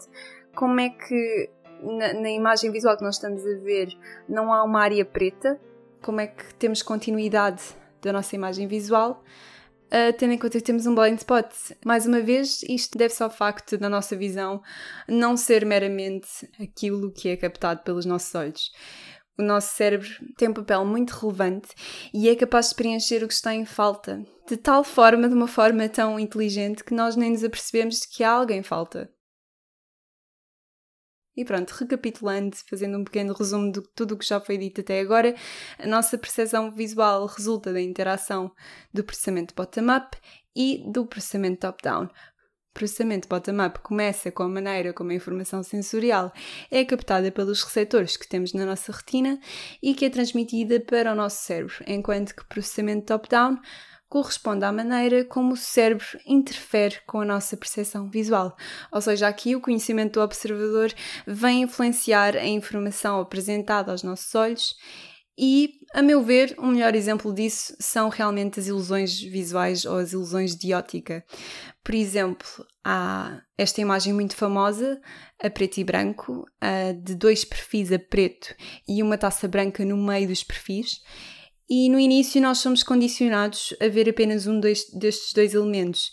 Como 0.54 0.78
é 0.78 0.90
que 0.90 1.50
na, 1.82 2.12
na 2.12 2.30
imagem 2.30 2.70
visual 2.70 2.94
que 2.94 3.02
nós 3.02 3.14
estamos 3.14 3.44
a 3.46 3.54
ver 3.54 3.96
não 4.28 4.52
há 4.52 4.62
uma 4.62 4.82
área 4.82 5.04
preta? 5.04 5.58
Como 6.02 6.20
é 6.20 6.26
que 6.26 6.54
temos 6.56 6.82
continuidade 6.82 7.62
da 8.02 8.12
nossa 8.12 8.36
imagem 8.36 8.68
visual? 8.68 9.24
Uh, 9.90 10.16
tendo 10.16 10.32
em 10.32 10.38
conta 10.38 10.58
que 10.58 10.64
temos 10.64 10.86
um 10.86 10.94
blind 10.94 11.18
spot. 11.18 11.52
Mais 11.84 12.06
uma 12.06 12.20
vez, 12.20 12.62
isto 12.62 12.96
deve-se 12.96 13.22
ao 13.22 13.30
facto 13.30 13.76
da 13.76 13.88
nossa 13.88 14.16
visão 14.16 14.62
não 15.08 15.36
ser 15.36 15.66
meramente 15.66 16.48
aquilo 16.60 17.12
que 17.12 17.28
é 17.28 17.36
captado 17.36 17.82
pelos 17.82 18.06
nossos 18.06 18.34
olhos. 18.34 18.70
O 19.38 19.42
nosso 19.42 19.74
cérebro 19.74 20.08
tem 20.36 20.48
um 20.48 20.54
papel 20.54 20.84
muito 20.84 21.12
relevante 21.12 21.68
e 22.12 22.28
é 22.28 22.36
capaz 22.36 22.70
de 22.70 22.74
preencher 22.74 23.24
o 23.24 23.28
que 23.28 23.32
está 23.32 23.54
em 23.54 23.64
falta, 23.64 24.22
de 24.46 24.56
tal 24.56 24.84
forma, 24.84 25.28
de 25.28 25.34
uma 25.34 25.48
forma 25.48 25.88
tão 25.88 26.20
inteligente, 26.20 26.84
que 26.84 26.92
nós 26.92 27.16
nem 27.16 27.30
nos 27.30 27.42
apercebemos 27.42 28.00
de 28.00 28.08
que 28.08 28.22
há 28.22 28.32
alguém 28.32 28.62
falta. 28.62 29.10
E 31.36 31.44
pronto, 31.44 31.70
recapitulando, 31.70 32.56
fazendo 32.68 32.98
um 32.98 33.04
pequeno 33.04 33.32
resumo 33.32 33.70
de 33.70 33.80
tudo 33.94 34.14
o 34.14 34.18
que 34.18 34.26
já 34.26 34.40
foi 34.40 34.58
dito 34.58 34.80
até 34.80 35.00
agora, 35.00 35.34
a 35.78 35.86
nossa 35.86 36.18
percepção 36.18 36.72
visual 36.72 37.24
resulta 37.26 37.72
da 37.72 37.80
interação 37.80 38.50
do 38.92 39.04
processamento 39.04 39.54
bottom-up 39.54 40.16
e 40.54 40.84
do 40.90 41.06
processamento 41.06 41.60
top-down. 41.60 42.04
O 42.04 42.72
processamento 42.72 43.28
bottom-up 43.28 43.80
começa 43.80 44.30
com 44.30 44.44
a 44.44 44.48
maneira 44.48 44.92
como 44.92 45.10
a 45.10 45.14
informação 45.14 45.62
sensorial 45.62 46.32
é 46.70 46.84
captada 46.84 47.30
pelos 47.30 47.62
receptores 47.62 48.16
que 48.16 48.28
temos 48.28 48.52
na 48.52 48.64
nossa 48.64 48.92
retina 48.92 49.40
e 49.82 49.94
que 49.94 50.04
é 50.04 50.10
transmitida 50.10 50.80
para 50.80 51.12
o 51.12 51.16
nosso 51.16 51.42
cérebro, 51.42 51.74
enquanto 51.86 52.34
que 52.34 52.42
o 52.42 52.46
processamento 52.46 53.06
top-down 53.06 53.58
corresponde 54.10 54.64
à 54.64 54.72
maneira 54.72 55.24
como 55.24 55.54
o 55.54 55.56
cérebro 55.56 56.04
interfere 56.26 56.96
com 57.06 57.20
a 57.20 57.24
nossa 57.24 57.56
percepção 57.56 58.10
visual. 58.10 58.54
Ou 58.92 59.00
seja, 59.00 59.28
aqui 59.28 59.54
o 59.54 59.60
conhecimento 59.60 60.14
do 60.14 60.20
observador 60.20 60.92
vem 61.26 61.62
influenciar 61.62 62.36
a 62.36 62.44
informação 62.44 63.20
apresentada 63.20 63.92
aos 63.92 64.02
nossos 64.02 64.34
olhos 64.34 64.74
e, 65.38 65.74
a 65.94 66.02
meu 66.02 66.22
ver, 66.22 66.54
um 66.58 66.72
melhor 66.72 66.94
exemplo 66.94 67.32
disso 67.32 67.74
são 67.78 68.08
realmente 68.08 68.60
as 68.60 68.66
ilusões 68.66 69.18
visuais 69.18 69.84
ou 69.86 69.96
as 69.96 70.12
ilusões 70.12 70.56
de 70.56 70.74
ótica. 70.74 71.24
Por 71.82 71.94
exemplo, 71.94 72.46
há 72.84 73.40
esta 73.56 73.80
imagem 73.80 74.12
muito 74.12 74.34
famosa, 74.34 75.00
a 75.40 75.48
preto 75.48 75.78
e 75.78 75.84
branco, 75.84 76.44
de 77.02 77.14
dois 77.14 77.44
perfis 77.44 77.90
a 77.92 77.98
preto 77.98 78.54
e 78.86 79.02
uma 79.02 79.16
taça 79.16 79.46
branca 79.48 79.84
no 79.84 79.96
meio 79.96 80.28
dos 80.28 80.42
perfis. 80.42 81.00
E 81.70 81.88
no 81.88 82.00
início 82.00 82.42
nós 82.42 82.58
somos 82.58 82.82
condicionados 82.82 83.72
a 83.80 83.86
ver 83.86 84.08
apenas 84.08 84.48
um 84.48 84.58
destes 84.58 85.32
dois 85.32 85.54
elementos. 85.54 86.12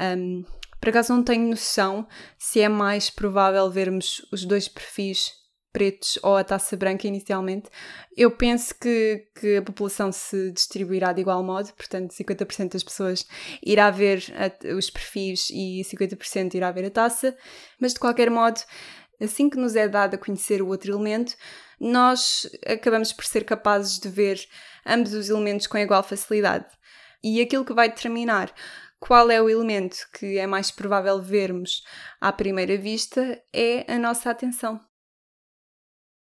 Um, 0.00 0.44
por 0.80 0.88
acaso 0.88 1.14
não 1.14 1.22
tenho 1.22 1.48
noção 1.48 2.08
se 2.36 2.60
é 2.60 2.68
mais 2.68 3.08
provável 3.08 3.70
vermos 3.70 4.26
os 4.32 4.44
dois 4.44 4.66
perfis 4.66 5.30
pretos 5.72 6.18
ou 6.22 6.36
a 6.36 6.42
taça 6.42 6.74
branca 6.74 7.06
inicialmente. 7.06 7.68
Eu 8.16 8.30
penso 8.30 8.74
que, 8.74 9.28
que 9.38 9.58
a 9.58 9.62
população 9.62 10.10
se 10.10 10.50
distribuirá 10.50 11.12
de 11.12 11.20
igual 11.20 11.42
modo, 11.44 11.70
portanto 11.74 12.12
50% 12.12 12.72
das 12.72 12.82
pessoas 12.82 13.26
irá 13.62 13.90
ver 13.90 14.24
a, 14.34 14.74
os 14.74 14.88
perfis 14.88 15.50
e 15.50 15.82
50% 15.84 16.54
irá 16.54 16.72
ver 16.72 16.86
a 16.86 16.90
taça, 16.90 17.36
mas 17.78 17.92
de 17.92 18.00
qualquer 18.00 18.30
modo, 18.30 18.58
assim 19.20 19.48
que 19.48 19.56
nos 19.56 19.76
é 19.76 19.88
dado 19.88 20.14
a 20.14 20.18
conhecer 20.18 20.62
o 20.62 20.68
outro 20.68 20.92
elemento, 20.92 21.34
nós 21.78 22.48
acabamos 22.66 23.12
por 23.12 23.24
ser 23.24 23.44
capazes 23.44 23.98
de 23.98 24.08
ver 24.08 24.38
ambos 24.84 25.12
os 25.14 25.28
elementos 25.28 25.66
com 25.66 25.78
igual 25.78 26.02
facilidade. 26.02 26.66
E 27.22 27.40
aquilo 27.40 27.64
que 27.64 27.74
vai 27.74 27.88
determinar 27.88 28.52
qual 28.98 29.30
é 29.30 29.40
o 29.40 29.48
elemento 29.48 29.96
que 30.12 30.38
é 30.38 30.46
mais 30.46 30.70
provável 30.70 31.20
vermos 31.20 31.82
à 32.20 32.32
primeira 32.32 32.76
vista 32.76 33.42
é 33.52 33.92
a 33.92 33.98
nossa 33.98 34.30
atenção. 34.30 34.80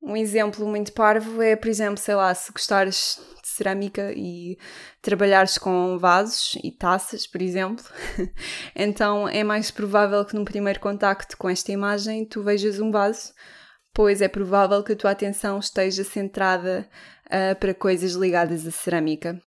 Um 0.02 0.16
exemplo 0.16 0.66
muito 0.68 0.94
parvo 0.94 1.42
é, 1.42 1.56
por 1.56 1.68
exemplo, 1.68 1.98
sei 1.98 2.16
lá, 2.16 2.34
se 2.34 2.52
gostares 2.52 3.20
de 3.42 3.48
cerâmica 3.50 4.14
e 4.16 4.58
trabalhares 5.02 5.58
com 5.58 5.98
vasos 5.98 6.58
e 6.64 6.72
taças, 6.72 7.26
por 7.26 7.42
exemplo, 7.42 7.84
então 8.76 9.28
é 9.28 9.44
mais 9.44 9.72
provável 9.72 10.24
que 10.24 10.36
num 10.36 10.46
primeiro 10.46 10.80
contacto 10.80 11.36
com 11.38 11.50
esta 11.50 11.72
imagem 11.72 12.26
tu 12.26 12.44
vejas 12.44 12.80
um 12.80 12.92
vaso 12.92 13.34
pois 13.98 14.22
é 14.22 14.28
provável 14.28 14.84
que 14.84 14.94
a 14.94 14.96
tua 14.96 15.10
atenção 15.10 15.58
esteja 15.58 16.04
centrada 16.04 16.88
uh, 17.26 17.60
para 17.60 17.74
coisas 17.74 18.12
ligadas 18.12 18.68
à 18.68 18.70
cerâmica. 18.70 19.42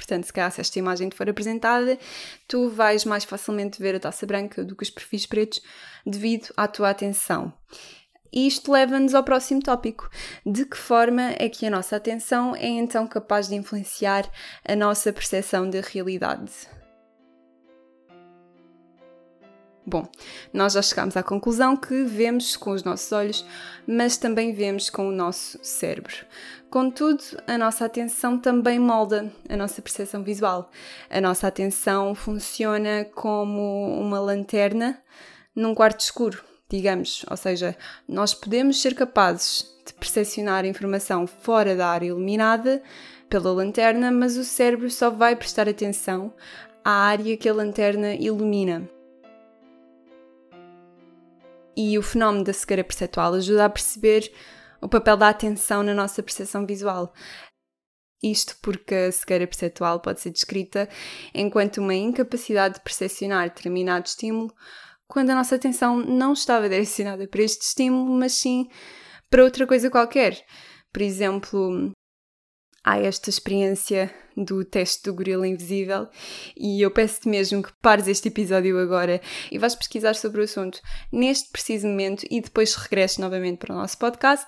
Portanto, 0.00 0.24
se 0.24 0.32
calhar 0.32 0.50
se 0.50 0.62
esta 0.62 0.78
imagem 0.78 1.10
te 1.10 1.14
for 1.14 1.28
apresentada, 1.28 1.98
tu 2.48 2.70
vais 2.70 3.04
mais 3.04 3.22
facilmente 3.22 3.82
ver 3.82 3.94
a 3.94 4.00
taça 4.00 4.24
branca 4.24 4.64
do 4.64 4.74
que 4.74 4.82
os 4.82 4.88
perfis 4.88 5.26
pretos 5.26 5.60
devido 6.06 6.48
à 6.56 6.66
tua 6.66 6.88
atenção. 6.88 7.52
E 8.32 8.46
isto 8.46 8.72
leva-nos 8.72 9.14
ao 9.14 9.22
próximo 9.22 9.60
tópico. 9.60 10.08
De 10.46 10.64
que 10.64 10.76
forma 10.76 11.34
é 11.38 11.50
que 11.50 11.66
a 11.66 11.70
nossa 11.70 11.96
atenção 11.96 12.56
é 12.56 12.66
então 12.66 13.06
capaz 13.06 13.48
de 13.48 13.56
influenciar 13.56 14.26
a 14.66 14.74
nossa 14.74 15.12
percepção 15.12 15.68
da 15.68 15.80
realidade? 15.82 16.79
Bom, 19.86 20.06
nós 20.52 20.74
já 20.74 20.82
chegamos 20.82 21.16
à 21.16 21.22
conclusão 21.22 21.74
que 21.74 22.04
vemos 22.04 22.54
com 22.54 22.70
os 22.72 22.84
nossos 22.84 23.10
olhos, 23.12 23.46
mas 23.86 24.18
também 24.18 24.52
vemos 24.52 24.90
com 24.90 25.08
o 25.08 25.12
nosso 25.12 25.58
cérebro. 25.62 26.14
Contudo, 26.68 27.24
a 27.46 27.56
nossa 27.56 27.86
atenção 27.86 28.38
também 28.38 28.78
molda 28.78 29.32
a 29.48 29.56
nossa 29.56 29.80
percepção 29.80 30.22
visual. 30.22 30.70
A 31.08 31.20
nossa 31.20 31.48
atenção 31.48 32.14
funciona 32.14 33.04
como 33.14 33.98
uma 33.98 34.20
lanterna 34.20 35.02
num 35.56 35.74
quarto 35.74 36.00
escuro, 36.00 36.44
digamos, 36.68 37.24
ou 37.28 37.36
seja, 37.36 37.76
nós 38.06 38.32
podemos 38.34 38.80
ser 38.80 38.94
capazes 38.94 39.66
de 39.84 39.94
percepcionar 39.94 40.64
informação 40.64 41.26
fora 41.26 41.74
da 41.74 41.88
área 41.88 42.06
iluminada 42.06 42.82
pela 43.28 43.50
lanterna, 43.50 44.12
mas 44.12 44.36
o 44.36 44.44
cérebro 44.44 44.90
só 44.90 45.10
vai 45.10 45.34
prestar 45.34 45.68
atenção 45.68 46.32
à 46.84 46.92
área 46.92 47.36
que 47.36 47.48
a 47.48 47.54
lanterna 47.54 48.14
ilumina. 48.14 48.88
E 51.76 51.98
o 51.98 52.02
fenómeno 52.02 52.44
da 52.44 52.52
cegueira 52.52 52.84
perceptual 52.84 53.34
ajuda 53.34 53.64
a 53.64 53.70
perceber 53.70 54.32
o 54.80 54.88
papel 54.88 55.16
da 55.16 55.28
atenção 55.28 55.82
na 55.82 55.94
nossa 55.94 56.22
percepção 56.22 56.66
visual. 56.66 57.12
Isto 58.22 58.56
porque 58.60 58.94
a 58.94 59.12
cegueira 59.12 59.46
perceptual 59.46 60.00
pode 60.00 60.20
ser 60.20 60.30
descrita 60.30 60.88
enquanto 61.34 61.78
uma 61.78 61.94
incapacidade 61.94 62.74
de 62.74 62.80
percepcionar 62.80 63.48
determinado 63.48 64.06
estímulo 64.06 64.52
quando 65.06 65.30
a 65.30 65.34
nossa 65.34 65.56
atenção 65.56 65.96
não 65.96 66.32
estava 66.32 66.68
direcionada 66.70 67.26
para 67.26 67.42
este 67.42 67.64
estímulo, 67.64 68.12
mas 68.12 68.32
sim 68.34 68.68
para 69.28 69.44
outra 69.44 69.66
coisa 69.66 69.90
qualquer. 69.90 70.44
Por 70.92 71.02
exemplo, 71.02 71.92
há 72.84 72.98
esta 72.98 73.30
experiência 73.30 74.12
do 74.36 74.64
teste 74.64 75.04
do 75.04 75.14
gorila 75.14 75.46
invisível 75.46 76.08
e 76.56 76.80
eu 76.80 76.90
peço-te 76.90 77.28
mesmo 77.28 77.62
que 77.62 77.72
pares 77.82 78.08
este 78.08 78.28
episódio 78.28 78.78
agora 78.78 79.20
e 79.50 79.58
vais 79.58 79.74
pesquisar 79.74 80.14
sobre 80.14 80.40
o 80.40 80.44
assunto 80.44 80.80
neste 81.12 81.50
preciso 81.50 81.86
momento 81.86 82.26
e 82.30 82.40
depois 82.40 82.74
regresses 82.74 83.18
novamente 83.18 83.58
para 83.58 83.74
o 83.74 83.78
nosso 83.78 83.98
podcast. 83.98 84.46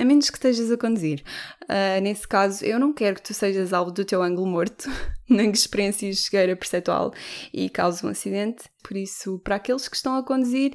A 0.00 0.04
menos 0.04 0.30
que 0.30 0.36
estejas 0.36 0.70
a 0.70 0.76
conduzir. 0.76 1.22
Uh, 1.64 2.00
nesse 2.02 2.26
caso, 2.26 2.64
eu 2.64 2.80
não 2.80 2.92
quero 2.92 3.16
que 3.16 3.22
tu 3.22 3.34
sejas 3.34 3.72
alvo 3.72 3.92
do 3.92 4.04
teu 4.04 4.22
ângulo 4.22 4.46
morto, 4.46 4.88
nem 5.28 5.52
que 5.52 5.58
experiências 5.58 6.20
cegueira 6.20 6.56
perceptual 6.56 7.12
e 7.52 7.68
causes 7.68 8.02
um 8.02 8.08
acidente. 8.08 8.64
Por 8.82 8.96
isso, 8.96 9.38
para 9.40 9.56
aqueles 9.56 9.88
que 9.88 9.94
estão 9.94 10.16
a 10.16 10.24
conduzir, 10.24 10.74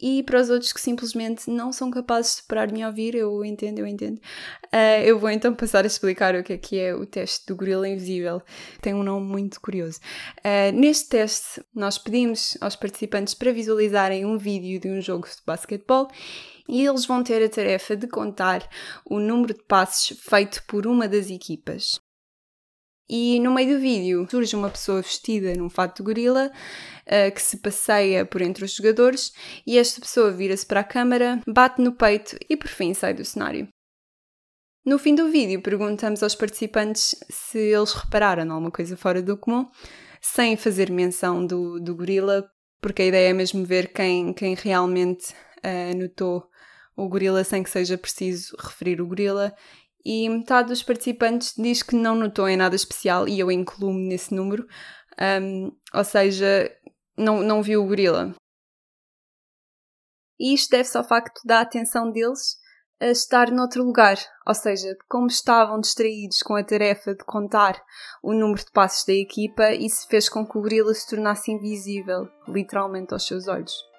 e 0.00 0.22
para 0.22 0.40
os 0.40 0.50
outros 0.50 0.72
que 0.72 0.80
simplesmente 0.80 1.48
não 1.48 1.72
são 1.72 1.90
capazes 1.90 2.36
de 2.36 2.42
parar 2.44 2.66
de 2.66 2.74
me 2.74 2.84
ouvir, 2.84 3.14
eu 3.14 3.44
entendo, 3.44 3.78
eu 3.78 3.86
entendo. 3.86 4.18
Uh, 4.66 5.02
eu 5.04 5.18
vou 5.18 5.30
então 5.30 5.54
passar 5.54 5.84
a 5.84 5.86
explicar 5.86 6.34
o 6.34 6.42
que 6.42 6.52
é 6.52 6.58
que 6.58 6.78
é 6.78 6.94
o 6.94 7.06
teste 7.06 7.46
do 7.46 7.56
gorila 7.56 7.88
invisível. 7.88 8.42
Tem 8.80 8.92
um 8.92 9.02
nome 9.02 9.26
muito 9.26 9.60
curioso. 9.60 10.00
Uh, 10.38 10.72
neste 10.72 11.10
teste, 11.10 11.64
nós 11.74 11.96
pedimos 11.96 12.58
aos 12.60 12.74
participantes 12.74 13.34
para 13.34 13.52
visualizarem 13.52 14.24
um 14.24 14.36
vídeo 14.36 14.80
de 14.80 14.88
um 14.88 15.00
jogo 15.00 15.28
de 15.28 15.42
basquetebol 15.46 16.08
e 16.68 16.84
eles 16.84 17.06
vão 17.06 17.22
ter 17.22 17.44
a 17.44 17.48
tarefa 17.48 17.96
de 17.96 18.08
contar 18.08 18.68
o 19.04 19.20
número 19.20 19.54
de 19.54 19.62
passes 19.64 20.18
feito 20.18 20.62
por 20.66 20.86
uma 20.86 21.06
das 21.06 21.30
equipas. 21.30 22.00
E 23.08 23.38
no 23.38 23.52
meio 23.52 23.74
do 23.74 23.80
vídeo 23.80 24.26
surge 24.30 24.56
uma 24.56 24.70
pessoa 24.70 25.02
vestida 25.02 25.54
num 25.54 25.68
fato 25.68 25.98
de 25.98 26.02
gorila 26.02 26.50
uh, 26.50 27.34
que 27.34 27.42
se 27.42 27.58
passeia 27.58 28.24
por 28.24 28.40
entre 28.40 28.64
os 28.64 28.74
jogadores 28.74 29.32
e 29.66 29.78
esta 29.78 30.00
pessoa 30.00 30.30
vira-se 30.30 30.64
para 30.64 30.80
a 30.80 30.84
câmara, 30.84 31.40
bate 31.46 31.82
no 31.82 31.92
peito 31.92 32.36
e 32.48 32.56
por 32.56 32.68
fim 32.68 32.94
sai 32.94 33.12
do 33.12 33.24
cenário. 33.24 33.68
No 34.86 34.98
fim 34.98 35.14
do 35.14 35.30
vídeo 35.30 35.60
perguntamos 35.62 36.22
aos 36.22 36.34
participantes 36.34 37.14
se 37.30 37.58
eles 37.58 37.92
repararam 37.92 38.50
alguma 38.50 38.70
coisa 38.70 38.96
fora 38.96 39.20
do 39.20 39.36
comum, 39.36 39.66
sem 40.20 40.56
fazer 40.56 40.90
menção 40.90 41.46
do, 41.46 41.78
do 41.80 41.94
gorila, 41.94 42.46
porque 42.80 43.02
a 43.02 43.06
ideia 43.06 43.30
é 43.30 43.32
mesmo 43.34 43.64
ver 43.64 43.92
quem, 43.92 44.32
quem 44.32 44.54
realmente 44.54 45.34
uh, 45.62 45.96
notou 45.96 46.48
o 46.96 47.08
gorila 47.08 47.42
sem 47.44 47.62
que 47.62 47.70
seja 47.70 47.98
preciso 47.98 48.56
referir 48.58 49.00
o 49.00 49.06
gorila 49.06 49.54
e 50.04 50.28
metade 50.28 50.68
dos 50.68 50.82
participantes 50.82 51.54
diz 51.56 51.82
que 51.82 51.96
não 51.96 52.14
notou 52.14 52.48
em 52.48 52.56
nada 52.56 52.76
especial 52.76 53.26
e 53.26 53.40
eu 53.40 53.50
incluo-me 53.50 54.08
nesse 54.08 54.34
número, 54.34 54.66
um, 55.42 55.72
ou 55.92 56.04
seja, 56.04 56.70
não, 57.16 57.42
não 57.42 57.62
viu 57.62 57.82
o 57.82 57.86
gorila. 57.86 58.34
E 60.38 60.52
isto 60.52 60.70
deve-se 60.70 60.98
ao 60.98 61.04
facto 61.04 61.40
da 61.44 61.60
atenção 61.60 62.10
deles 62.10 62.56
a 63.00 63.06
estar 63.06 63.50
noutro 63.50 63.82
lugar, 63.82 64.16
ou 64.46 64.54
seja, 64.54 64.96
como 65.08 65.26
estavam 65.26 65.80
distraídos 65.80 66.42
com 66.42 66.54
a 66.54 66.64
tarefa 66.64 67.14
de 67.14 67.24
contar 67.24 67.80
o 68.22 68.32
número 68.32 68.64
de 68.64 68.70
passos 68.72 69.04
da 69.04 69.12
equipa, 69.12 69.72
isso 69.72 70.06
fez 70.08 70.28
com 70.28 70.46
que 70.46 70.56
o 70.58 70.62
gorila 70.62 70.94
se 70.94 71.08
tornasse 71.08 71.50
invisível, 71.50 72.28
literalmente 72.48 73.12
aos 73.12 73.26
seus 73.26 73.48
olhos. 73.48 73.93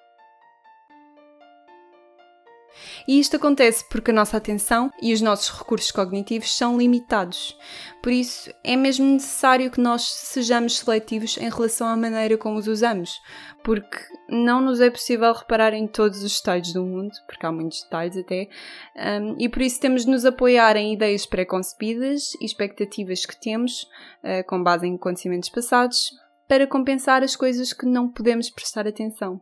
E 3.07 3.19
isto 3.19 3.35
acontece 3.35 3.85
porque 3.89 4.11
a 4.11 4.13
nossa 4.13 4.37
atenção 4.37 4.91
e 5.01 5.13
os 5.13 5.21
nossos 5.21 5.49
recursos 5.49 5.91
cognitivos 5.91 6.55
são 6.55 6.77
limitados. 6.77 7.57
Por 8.01 8.11
isso, 8.11 8.51
é 8.63 8.75
mesmo 8.75 9.05
necessário 9.05 9.71
que 9.71 9.81
nós 9.81 10.03
sejamos 10.03 10.77
seletivos 10.77 11.37
em 11.37 11.49
relação 11.49 11.87
à 11.87 11.97
maneira 11.97 12.37
como 12.37 12.57
os 12.57 12.67
usamos, 12.67 13.19
porque 13.63 13.97
não 14.29 14.61
nos 14.61 14.79
é 14.79 14.89
possível 14.89 15.33
reparar 15.33 15.73
em 15.73 15.87
todos 15.87 16.23
os 16.23 16.37
detalhes 16.37 16.71
do 16.71 16.85
mundo, 16.85 17.11
porque 17.25 17.45
há 17.45 17.51
muitos 17.51 17.81
detalhes 17.83 18.17
até, 18.17 18.47
um, 18.95 19.35
e 19.39 19.49
por 19.49 19.61
isso 19.61 19.79
temos 19.79 20.05
de 20.05 20.11
nos 20.11 20.23
apoiar 20.23 20.75
em 20.75 20.93
ideias 20.93 21.25
pré-concebidas 21.25 22.35
e 22.39 22.45
expectativas 22.45 23.25
que 23.25 23.39
temos, 23.39 23.83
uh, 24.23 24.45
com 24.47 24.61
base 24.61 24.85
em 24.85 24.95
acontecimentos 24.95 25.49
passados, 25.49 26.11
para 26.47 26.67
compensar 26.67 27.23
as 27.23 27.35
coisas 27.35 27.73
que 27.73 27.85
não 27.85 28.07
podemos 28.07 28.49
prestar 28.49 28.87
atenção. 28.87 29.41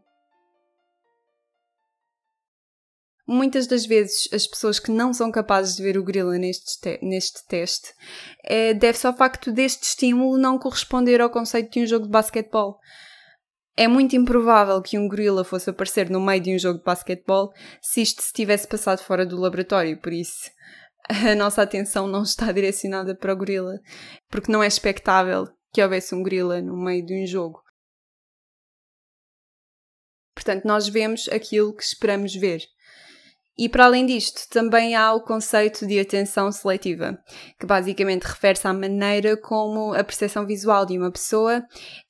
Muitas 3.25 3.67
das 3.67 3.85
vezes 3.85 4.27
as 4.33 4.45
pessoas 4.45 4.79
que 4.79 4.91
não 4.91 5.13
são 5.13 5.31
capazes 5.31 5.77
de 5.77 5.83
ver 5.83 5.97
o 5.97 6.03
gorila 6.03 6.37
neste, 6.37 6.79
te 6.79 6.99
neste 7.01 7.47
teste 7.47 7.93
é, 8.43 8.73
deve-se 8.73 9.07
ao 9.07 9.15
facto 9.15 9.51
deste 9.51 9.83
estímulo 9.83 10.37
não 10.37 10.59
corresponder 10.59 11.21
ao 11.21 11.29
conceito 11.29 11.71
de 11.71 11.81
um 11.81 11.85
jogo 11.85 12.05
de 12.05 12.11
basquetebol. 12.11 12.77
É 13.77 13.87
muito 13.87 14.15
improvável 14.15 14.81
que 14.81 14.99
um 14.99 15.07
gorila 15.07 15.43
fosse 15.43 15.69
aparecer 15.69 16.09
no 16.09 16.19
meio 16.19 16.41
de 16.41 16.53
um 16.53 16.59
jogo 16.59 16.79
de 16.79 16.83
basquetebol 16.83 17.51
se 17.81 18.01
isto 18.01 18.21
se 18.21 18.33
tivesse 18.33 18.67
passado 18.67 18.99
fora 18.99 19.25
do 19.25 19.39
laboratório, 19.39 19.97
por 19.99 20.11
isso 20.11 20.51
a 21.09 21.35
nossa 21.35 21.61
atenção 21.61 22.07
não 22.07 22.23
está 22.23 22.51
direcionada 22.51 23.15
para 23.15 23.33
o 23.33 23.37
gorila, 23.37 23.79
porque 24.29 24.51
não 24.51 24.61
é 24.61 24.67
expectável 24.67 25.47
que 25.73 25.81
houvesse 25.81 26.13
um 26.13 26.21
gorila 26.21 26.61
no 26.61 26.77
meio 26.77 27.05
de 27.05 27.23
um 27.23 27.25
jogo. 27.25 27.61
Portanto, 30.35 30.65
nós 30.65 30.87
vemos 30.87 31.27
aquilo 31.29 31.73
que 31.73 31.83
esperamos 31.83 32.35
ver. 32.35 32.61
E 33.57 33.69
para 33.69 33.85
além 33.85 34.05
disto, 34.05 34.49
também 34.49 34.95
há 34.95 35.13
o 35.13 35.21
conceito 35.21 35.85
de 35.85 35.99
atenção 35.99 36.51
seletiva, 36.51 37.17
que 37.59 37.67
basicamente 37.67 38.23
refere-se 38.23 38.67
à 38.67 38.73
maneira 38.73 39.37
como 39.37 39.93
a 39.93 40.03
percepção 40.03 40.45
visual 40.45 40.85
de 40.85 40.97
uma 40.97 41.11
pessoa 41.11 41.63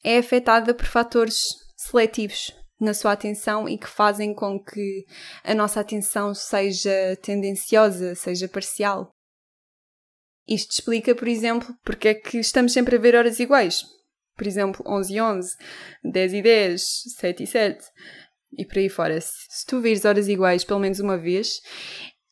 é 0.04 0.18
afetada 0.18 0.74
por 0.74 0.86
fatores 0.86 1.42
seletivos 1.76 2.52
na 2.80 2.94
sua 2.94 3.12
atenção 3.12 3.68
e 3.68 3.78
que 3.78 3.88
fazem 3.88 4.34
com 4.34 4.58
que 4.58 5.06
a 5.44 5.54
nossa 5.54 5.82
atenção 5.82 6.34
seja 6.34 7.18
tendenciosa, 7.22 8.16
seja 8.16 8.48
parcial. 8.48 9.12
Isto 10.48 10.72
explica, 10.72 11.14
por 11.16 11.28
exemplo, 11.28 11.74
porque 11.84 12.10
é 12.10 12.14
que 12.14 12.40
estamos 12.40 12.74
sempre 12.74 12.96
a 12.96 13.00
ver 13.00 13.16
horas 13.16 13.40
iguais. 13.40 13.84
Por 14.36 14.48
exemplo, 14.48 14.84
11 14.88 15.14
e 15.14 15.22
11, 15.22 15.58
10 16.12 16.34
e 16.34 16.42
10, 16.42 16.84
7 17.18 17.44
e 17.44 17.48
7 17.48 17.86
e 18.58 18.66
por 18.66 18.78
aí 18.78 18.90
fora. 18.90 19.20
Se, 19.20 19.66
tu 19.68 19.82
vires 19.82 20.06
horas 20.06 20.28
iguais 20.28 20.64
pelo 20.64 20.80
menos 20.80 21.00
uma 21.00 21.18
vez, 21.18 21.62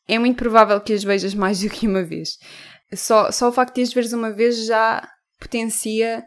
é 0.08 0.18
muito 0.20 0.38
provável 0.38 0.80
que 0.82 0.94
as 0.94 1.04
vejas 1.04 1.34
mais 1.34 1.60
do 1.62 1.70
que 1.70 1.88
uma 1.88 2.04
vez. 2.04 2.38
Só, 2.94 3.32
só 3.32 3.50
o 3.50 3.52
facto 3.52 3.76
de 3.76 3.82
as 3.84 3.94
veres 3.94 4.14
uma 4.14 4.32
vez 4.32 4.66
já 4.66 5.08
potencia 5.40 6.26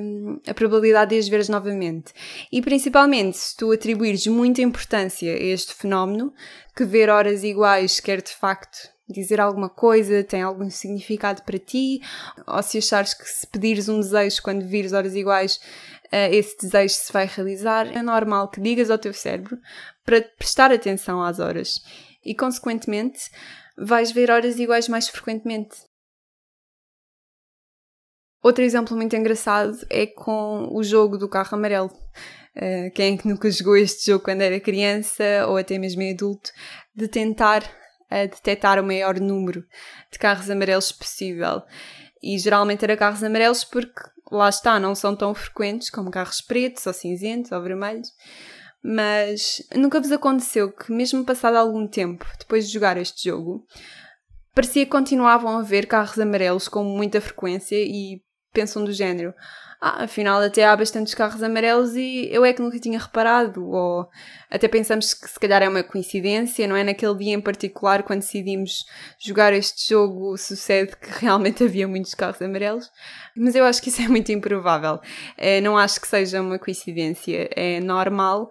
um, 0.00 0.40
a 0.46 0.54
probabilidade 0.54 1.10
de 1.10 1.18
as 1.18 1.28
veres 1.28 1.48
novamente. 1.48 2.12
E 2.50 2.60
principalmente 2.60 3.36
se 3.36 3.56
tu 3.56 3.72
atribuires 3.72 4.26
muita 4.26 4.62
importância 4.62 5.32
a 5.32 5.38
este 5.38 5.74
fenómeno, 5.74 6.32
que 6.76 6.84
ver 6.84 7.10
horas 7.10 7.44
iguais 7.44 8.00
quer 8.00 8.22
de 8.22 8.30
facto 8.30 8.78
dizer 9.08 9.40
alguma 9.40 9.70
coisa, 9.70 10.22
tem 10.22 10.42
algum 10.42 10.68
significado 10.68 11.42
para 11.42 11.58
ti, 11.58 12.00
ou 12.46 12.62
se 12.62 12.78
achares 12.78 13.14
que 13.14 13.24
se 13.24 13.46
pedires 13.46 13.88
um 13.88 14.00
desejo 14.00 14.42
quando 14.42 14.66
vires 14.66 14.92
horas 14.92 15.14
iguais 15.14 15.58
esse 16.10 16.56
desejo 16.58 16.94
se 16.94 17.12
vai 17.12 17.26
realizar, 17.26 17.86
é 17.86 18.02
normal 18.02 18.48
que 18.48 18.60
digas 18.60 18.90
ao 18.90 18.98
teu 18.98 19.12
cérebro 19.12 19.58
para 20.04 20.22
prestar 20.22 20.72
atenção 20.72 21.22
às 21.22 21.38
horas 21.38 21.80
e, 22.24 22.34
consequentemente, 22.34 23.30
vais 23.76 24.10
ver 24.10 24.30
horas 24.30 24.58
iguais 24.58 24.88
mais 24.88 25.08
frequentemente. 25.08 25.76
Outro 28.42 28.62
exemplo 28.64 28.96
muito 28.96 29.16
engraçado 29.16 29.76
é 29.90 30.06
com 30.06 30.68
o 30.72 30.82
jogo 30.82 31.18
do 31.18 31.28
carro 31.28 31.56
amarelo. 31.56 31.90
Uh, 32.56 32.90
quem 32.94 33.14
é 33.14 33.18
que 33.18 33.28
nunca 33.28 33.50
jogou 33.50 33.76
este 33.76 34.06
jogo 34.06 34.24
quando 34.24 34.42
era 34.42 34.58
criança 34.60 35.46
ou 35.48 35.56
até 35.56 35.78
mesmo 35.78 36.02
adulto, 36.02 36.50
de 36.94 37.08
tentar 37.08 37.62
uh, 37.62 38.28
detectar 38.28 38.80
o 38.80 38.86
maior 38.86 39.18
número 39.20 39.64
de 40.10 40.18
carros 40.18 40.48
amarelos 40.50 40.92
possível. 40.92 41.62
E 42.22 42.38
geralmente 42.38 42.84
era 42.84 42.96
carros 42.96 43.22
amarelos 43.22 43.64
porque 43.64 44.00
lá 44.30 44.48
está, 44.48 44.78
não 44.78 44.94
são 44.94 45.14
tão 45.14 45.34
frequentes 45.34 45.90
como 45.90 46.10
carros 46.10 46.40
pretos 46.40 46.86
ou 46.86 46.92
cinzentos 46.92 47.52
ou 47.52 47.62
vermelhos, 47.62 48.08
mas 48.82 49.62
nunca 49.74 50.00
vos 50.00 50.12
aconteceu 50.12 50.72
que, 50.72 50.92
mesmo 50.92 51.24
passado 51.24 51.56
algum 51.56 51.86
tempo 51.86 52.24
depois 52.38 52.66
de 52.66 52.72
jogar 52.72 52.96
este 52.96 53.28
jogo, 53.28 53.66
parecia 54.54 54.84
que 54.84 54.90
continuavam 54.90 55.58
a 55.58 55.62
ver 55.62 55.86
carros 55.86 56.18
amarelos 56.18 56.68
com 56.68 56.84
muita 56.84 57.20
frequência 57.20 57.76
e 57.76 58.22
pensam 58.52 58.84
do 58.84 58.92
género: 58.92 59.34
ah, 59.80 60.04
afinal 60.04 60.40
até 60.40 60.64
há 60.64 60.76
bastantes 60.76 61.14
carros 61.14 61.40
amarelos 61.40 61.94
e 61.94 62.28
eu 62.32 62.44
é 62.44 62.52
que 62.52 62.60
nunca 62.60 62.80
tinha 62.80 62.98
reparado, 62.98 63.64
ou 63.64 64.08
até 64.50 64.66
pensamos 64.66 65.14
que 65.14 65.28
se 65.28 65.38
calhar 65.38 65.62
é 65.62 65.68
uma 65.68 65.84
coincidência, 65.84 66.66
não 66.66 66.74
é? 66.74 66.82
Naquele 66.82 67.14
dia 67.16 67.34
em 67.34 67.40
particular, 67.40 68.02
quando 68.02 68.20
decidimos 68.20 68.84
jogar 69.20 69.52
este 69.52 69.90
jogo, 69.90 70.36
sucede 70.36 70.96
que 70.96 71.08
realmente 71.20 71.62
havia 71.62 71.86
muitos 71.86 72.12
carros 72.14 72.42
amarelos, 72.42 72.90
mas 73.36 73.54
eu 73.54 73.64
acho 73.64 73.80
que 73.80 73.88
isso 73.88 74.02
é 74.02 74.08
muito 74.08 74.32
improvável. 74.32 75.00
É, 75.36 75.60
não 75.60 75.78
acho 75.78 76.00
que 76.00 76.08
seja 76.08 76.40
uma 76.40 76.58
coincidência, 76.58 77.48
é 77.54 77.78
normal 77.78 78.50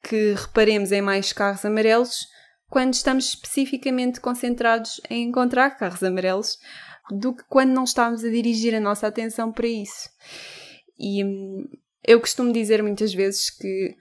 que 0.00 0.34
reparemos 0.34 0.92
em 0.92 1.02
mais 1.02 1.32
carros 1.32 1.64
amarelos 1.64 2.26
quando 2.68 2.94
estamos 2.94 3.26
especificamente 3.26 4.20
concentrados 4.20 5.00
em 5.10 5.24
encontrar 5.24 5.76
carros 5.76 6.02
amarelos 6.02 6.56
do 7.12 7.34
que 7.34 7.44
quando 7.48 7.70
não 7.70 7.84
estamos 7.84 8.24
a 8.24 8.30
dirigir 8.30 8.74
a 8.74 8.80
nossa 8.80 9.06
atenção 9.06 9.52
para 9.52 9.66
isso. 9.66 10.08
E 10.98 11.24
hum, 11.24 11.68
eu 12.06 12.20
costumo 12.20 12.52
dizer 12.52 12.82
muitas 12.82 13.12
vezes 13.12 13.50
que 13.50 13.96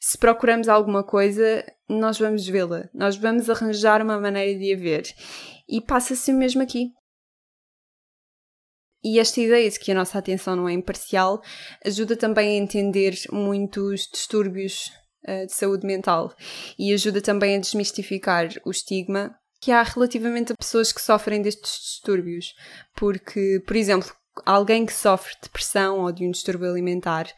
se 0.00 0.18
procuramos 0.18 0.68
alguma 0.68 1.04
coisa, 1.04 1.64
nós 1.88 2.18
vamos 2.18 2.46
vê-la, 2.46 2.88
nós 2.92 3.16
vamos 3.16 3.48
arranjar 3.48 4.02
uma 4.02 4.20
maneira 4.20 4.58
de 4.58 4.72
a 4.72 4.76
ver. 4.76 5.04
E 5.68 5.80
passa-se 5.80 6.32
o 6.32 6.36
mesmo 6.36 6.60
aqui. 6.60 6.90
E 9.04 9.18
esta 9.18 9.40
ideia 9.40 9.68
de 9.68 9.78
que 9.78 9.90
a 9.90 9.94
nossa 9.94 10.18
atenção 10.18 10.54
não 10.54 10.68
é 10.68 10.72
imparcial 10.72 11.40
ajuda 11.84 12.16
também 12.16 12.50
a 12.50 12.62
entender 12.62 13.14
muitos 13.32 14.08
distúrbios 14.12 14.92
uh, 15.26 15.46
de 15.46 15.52
saúde 15.52 15.86
mental 15.86 16.32
e 16.78 16.92
ajuda 16.92 17.20
também 17.20 17.56
a 17.56 17.60
desmistificar 17.60 18.48
o 18.64 18.70
estigma 18.70 19.36
que 19.62 19.70
há 19.70 19.80
relativamente 19.84 20.52
a 20.52 20.56
pessoas 20.56 20.92
que 20.92 21.00
sofrem 21.00 21.40
destes 21.40 21.80
distúrbios. 21.80 22.52
Porque, 22.96 23.62
por 23.64 23.76
exemplo, 23.76 24.12
alguém 24.44 24.84
que 24.84 24.92
sofre 24.92 25.34
de 25.36 25.42
depressão 25.42 26.00
ou 26.00 26.10
de 26.10 26.26
um 26.26 26.32
distúrbio 26.32 26.68
alimentar, 26.68 27.32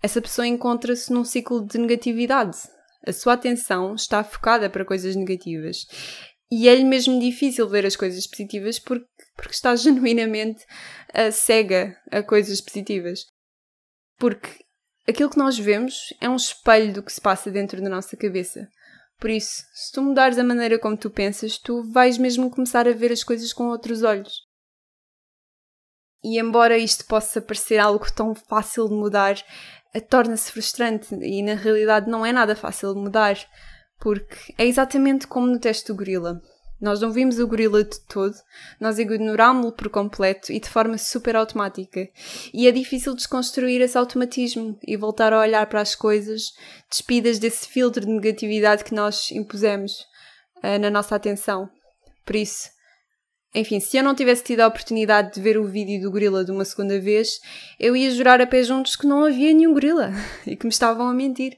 essa 0.00 0.22
pessoa 0.22 0.46
encontra-se 0.46 1.12
num 1.12 1.24
ciclo 1.24 1.66
de 1.66 1.76
negatividade. 1.76 2.56
A 3.04 3.12
sua 3.12 3.32
atenção 3.32 3.96
está 3.96 4.22
focada 4.22 4.70
para 4.70 4.84
coisas 4.84 5.16
negativas. 5.16 5.88
E 6.48 6.68
é-lhe 6.68 6.84
mesmo 6.84 7.18
difícil 7.18 7.68
ver 7.68 7.84
as 7.84 7.96
coisas 7.96 8.28
positivas 8.28 8.78
porque, 8.78 9.08
porque 9.34 9.54
está 9.54 9.74
genuinamente 9.76 10.64
uh, 11.10 11.32
cega 11.32 11.96
a 12.12 12.22
coisas 12.22 12.60
positivas. 12.60 13.26
Porque 14.16 14.50
aquilo 15.08 15.30
que 15.30 15.38
nós 15.38 15.58
vemos 15.58 16.14
é 16.20 16.28
um 16.28 16.36
espelho 16.36 16.92
do 16.92 17.02
que 17.02 17.12
se 17.12 17.20
passa 17.20 17.50
dentro 17.50 17.82
da 17.82 17.90
nossa 17.90 18.16
cabeça. 18.16 18.68
Por 19.18 19.30
isso, 19.30 19.64
se 19.72 19.92
tu 19.92 20.02
mudares 20.02 20.38
a 20.38 20.44
maneira 20.44 20.78
como 20.78 20.96
tu 20.96 21.10
pensas, 21.10 21.58
tu 21.58 21.82
vais 21.90 22.18
mesmo 22.18 22.50
começar 22.50 22.86
a 22.86 22.92
ver 22.92 23.12
as 23.12 23.24
coisas 23.24 23.52
com 23.52 23.68
outros 23.68 24.02
olhos. 24.02 24.46
E 26.22 26.38
embora 26.38 26.76
isto 26.76 27.06
possa 27.06 27.40
parecer 27.40 27.78
algo 27.78 28.04
tão 28.12 28.34
fácil 28.34 28.88
de 28.88 28.94
mudar, 28.94 29.36
eh, 29.94 30.00
torna-se 30.00 30.52
frustrante 30.52 31.14
e 31.14 31.42
na 31.42 31.54
realidade 31.54 32.10
não 32.10 32.26
é 32.26 32.32
nada 32.32 32.54
fácil 32.56 32.92
de 32.92 33.00
mudar, 33.00 33.36
porque 33.98 34.54
é 34.58 34.66
exatamente 34.66 35.26
como 35.26 35.46
no 35.46 35.58
teste 35.58 35.86
do 35.86 35.96
gorila. 35.96 36.40
Nós 36.80 37.00
não 37.00 37.10
vimos 37.10 37.38
o 37.38 37.46
gorila 37.46 37.82
de 37.82 37.98
todo, 38.00 38.34
nós 38.78 38.98
ignorámos-lo 38.98 39.72
por 39.72 39.88
completo 39.88 40.52
e 40.52 40.60
de 40.60 40.68
forma 40.68 40.98
super 40.98 41.34
automática. 41.34 42.06
E 42.52 42.68
é 42.68 42.70
difícil 42.70 43.14
desconstruir 43.14 43.80
esse 43.80 43.96
automatismo 43.96 44.78
e 44.86 44.96
voltar 44.96 45.32
a 45.32 45.40
olhar 45.40 45.66
para 45.68 45.80
as 45.80 45.94
coisas 45.94 46.52
despidas 46.90 47.38
desse 47.38 47.68
filtro 47.68 48.04
de 48.04 48.12
negatividade 48.12 48.84
que 48.84 48.94
nós 48.94 49.30
impusemos 49.30 50.00
uh, 50.58 50.78
na 50.78 50.90
nossa 50.90 51.16
atenção. 51.16 51.70
Por 52.26 52.36
isso, 52.36 52.68
enfim, 53.54 53.80
se 53.80 53.96
eu 53.96 54.04
não 54.04 54.14
tivesse 54.14 54.44
tido 54.44 54.60
a 54.60 54.66
oportunidade 54.66 55.32
de 55.32 55.40
ver 55.40 55.56
o 55.56 55.64
vídeo 55.64 56.02
do 56.02 56.10
gorila 56.10 56.44
de 56.44 56.50
uma 56.50 56.64
segunda 56.66 57.00
vez, 57.00 57.40
eu 57.80 57.96
ia 57.96 58.10
jurar 58.10 58.38
a 58.38 58.46
pé 58.46 58.62
juntos 58.62 58.96
que 58.96 59.06
não 59.06 59.24
havia 59.24 59.54
nenhum 59.54 59.72
gorila 59.72 60.12
e 60.46 60.54
que 60.54 60.66
me 60.66 60.70
estavam 60.70 61.08
a 61.08 61.14
mentir. 61.14 61.56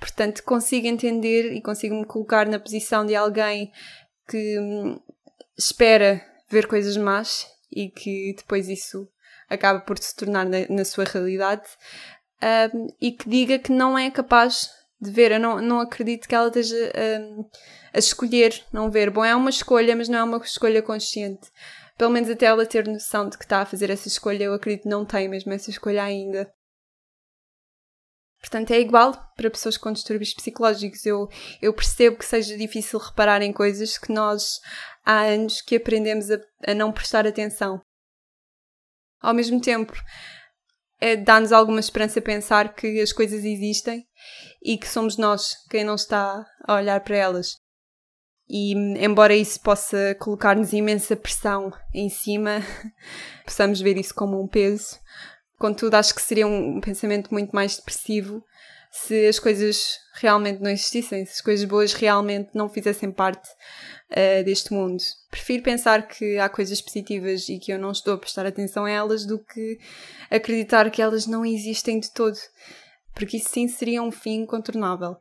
Portanto, 0.00 0.42
consigo 0.42 0.88
entender 0.88 1.52
e 1.52 1.62
consigo 1.62 1.94
me 1.94 2.04
colocar 2.04 2.48
na 2.48 2.58
posição 2.58 3.06
de 3.06 3.14
alguém 3.14 3.70
que 4.28 4.58
hum, 4.58 5.00
espera 5.56 6.24
ver 6.48 6.66
coisas 6.66 6.96
más 6.96 7.46
e 7.70 7.88
que 7.88 8.34
depois 8.36 8.68
isso 8.68 9.08
acaba 9.48 9.80
por 9.80 9.98
se 9.98 10.14
tornar 10.14 10.44
na, 10.44 10.66
na 10.68 10.84
sua 10.84 11.04
realidade 11.04 11.64
um, 12.74 12.88
e 13.00 13.12
que 13.12 13.28
diga 13.28 13.58
que 13.58 13.72
não 13.72 13.96
é 13.96 14.10
capaz 14.10 14.70
de 15.00 15.10
ver. 15.10 15.32
Eu 15.32 15.40
não, 15.40 15.60
não 15.60 15.80
acredito 15.80 16.28
que 16.28 16.34
ela 16.34 16.48
esteja 16.48 16.92
um, 17.20 17.48
a 17.92 17.98
escolher 17.98 18.62
não 18.72 18.90
ver. 18.90 19.10
Bom, 19.10 19.24
é 19.24 19.34
uma 19.34 19.50
escolha, 19.50 19.96
mas 19.96 20.08
não 20.08 20.18
é 20.18 20.24
uma 20.24 20.38
escolha 20.38 20.82
consciente. 20.82 21.50
Pelo 21.96 22.10
menos 22.10 22.28
até 22.28 22.46
ela 22.46 22.66
ter 22.66 22.86
noção 22.86 23.28
de 23.28 23.38
que 23.38 23.44
está 23.44 23.62
a 23.62 23.66
fazer 23.66 23.90
essa 23.90 24.06
escolha, 24.06 24.44
eu 24.44 24.54
acredito 24.54 24.82
que 24.82 24.88
não 24.88 25.04
tem 25.04 25.28
mesmo 25.28 25.52
essa 25.52 25.70
escolha 25.70 26.02
ainda. 26.02 26.50
Portanto, 28.46 28.70
é 28.70 28.78
igual 28.78 29.12
para 29.34 29.50
pessoas 29.50 29.76
com 29.76 29.92
distúrbios 29.92 30.32
psicológicos. 30.32 31.04
Eu, 31.04 31.28
eu 31.60 31.74
percebo 31.74 32.16
que 32.16 32.24
seja 32.24 32.56
difícil 32.56 33.00
reparar 33.00 33.42
em 33.42 33.52
coisas 33.52 33.98
que 33.98 34.12
nós 34.12 34.60
há 35.04 35.22
anos 35.22 35.60
que 35.60 35.74
aprendemos 35.74 36.30
a, 36.30 36.38
a 36.64 36.72
não 36.72 36.92
prestar 36.92 37.26
atenção. 37.26 37.80
Ao 39.20 39.34
mesmo 39.34 39.60
tempo, 39.60 39.92
é, 41.00 41.16
dá-nos 41.16 41.50
alguma 41.50 41.80
esperança 41.80 42.20
pensar 42.20 42.72
que 42.72 43.00
as 43.00 43.12
coisas 43.12 43.44
existem 43.44 44.06
e 44.62 44.78
que 44.78 44.86
somos 44.88 45.16
nós 45.16 45.56
quem 45.68 45.82
não 45.82 45.96
está 45.96 46.46
a 46.68 46.74
olhar 46.74 47.00
para 47.00 47.16
elas. 47.16 47.48
E 48.48 48.74
embora 49.04 49.34
isso 49.34 49.60
possa 49.60 50.14
colocar-nos 50.20 50.72
imensa 50.72 51.16
pressão 51.16 51.72
em 51.92 52.08
cima, 52.08 52.60
possamos 53.44 53.80
ver 53.80 53.96
isso 53.96 54.14
como 54.14 54.40
um 54.40 54.46
peso, 54.46 55.00
Contudo, 55.58 55.94
acho 55.94 56.14
que 56.14 56.22
seria 56.22 56.46
um 56.46 56.80
pensamento 56.80 57.32
muito 57.32 57.54
mais 57.54 57.76
depressivo 57.76 58.42
se 58.90 59.26
as 59.26 59.38
coisas 59.38 59.98
realmente 60.14 60.62
não 60.62 60.70
existissem, 60.70 61.24
se 61.26 61.32
as 61.32 61.40
coisas 61.40 61.64
boas 61.66 61.92
realmente 61.92 62.50
não 62.54 62.68
fizessem 62.68 63.10
parte 63.10 63.48
uh, 64.10 64.44
deste 64.44 64.72
mundo. 64.72 65.02
Prefiro 65.30 65.62
pensar 65.62 66.06
que 66.08 66.38
há 66.38 66.48
coisas 66.48 66.80
positivas 66.80 67.48
e 67.48 67.58
que 67.58 67.72
eu 67.72 67.78
não 67.78 67.90
estou 67.90 68.14
a 68.14 68.18
prestar 68.18 68.46
atenção 68.46 68.84
a 68.84 68.90
elas 68.90 69.26
do 69.26 69.38
que 69.38 69.78
acreditar 70.30 70.90
que 70.90 71.02
elas 71.02 71.26
não 71.26 71.44
existem 71.44 72.00
de 72.00 72.10
todo, 72.10 72.38
porque 73.14 73.36
isso 73.36 73.50
sim 73.50 73.68
seria 73.68 74.02
um 74.02 74.10
fim 74.10 74.42
incontornável. 74.42 75.16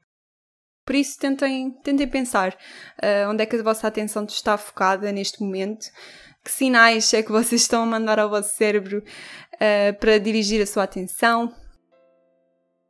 Por 0.86 0.95
isso, 0.95 1.17
tentem, 1.17 1.71
tentem 1.84 2.08
pensar 2.08 2.54
uh, 2.54 3.30
onde 3.30 3.41
é 3.41 3.45
que 3.45 3.56
a 3.56 3.63
vossa 3.63 3.88
atenção 3.88 4.24
está 4.26 4.56
focada 4.56 5.12
neste 5.12 5.41
momento, 5.41 5.88
que 6.46 6.52
sinais 6.52 7.12
é 7.14 7.24
que 7.24 7.32
vocês 7.32 7.62
estão 7.62 7.82
a 7.82 7.86
mandar 7.88 8.20
ao 8.20 8.30
vosso 8.30 8.56
cérebro 8.56 9.04
uh, 9.56 10.00
para 10.00 10.20
dirigir 10.20 10.62
a 10.62 10.68
sua 10.68 10.84
atenção, 10.84 11.52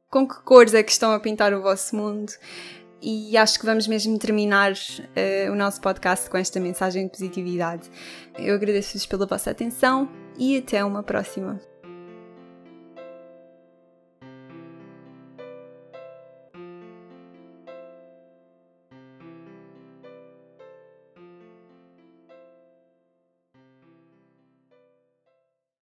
com 0.09 0.27
que 0.27 0.35
cores 0.43 0.73
é 0.73 0.83
que 0.83 0.91
estão 0.91 1.13
a 1.13 1.19
pintar 1.19 1.53
o 1.53 1.61
vosso 1.61 1.95
mundo. 1.95 2.33
E 3.01 3.37
acho 3.37 3.59
que 3.59 3.65
vamos 3.65 3.87
mesmo 3.87 4.17
terminar 4.19 4.73
uh, 4.73 5.51
o 5.51 5.55
nosso 5.55 5.79
podcast 5.79 6.29
com 6.29 6.37
esta 6.37 6.59
mensagem 6.59 7.05
de 7.05 7.11
positividade. 7.11 7.89
Eu 8.37 8.55
agradeço-vos 8.55 9.05
pela 9.05 9.25
vossa 9.25 9.51
atenção 9.51 10.09
e 10.37 10.57
até 10.57 10.83
uma 10.83 11.01
próxima. 11.01 11.74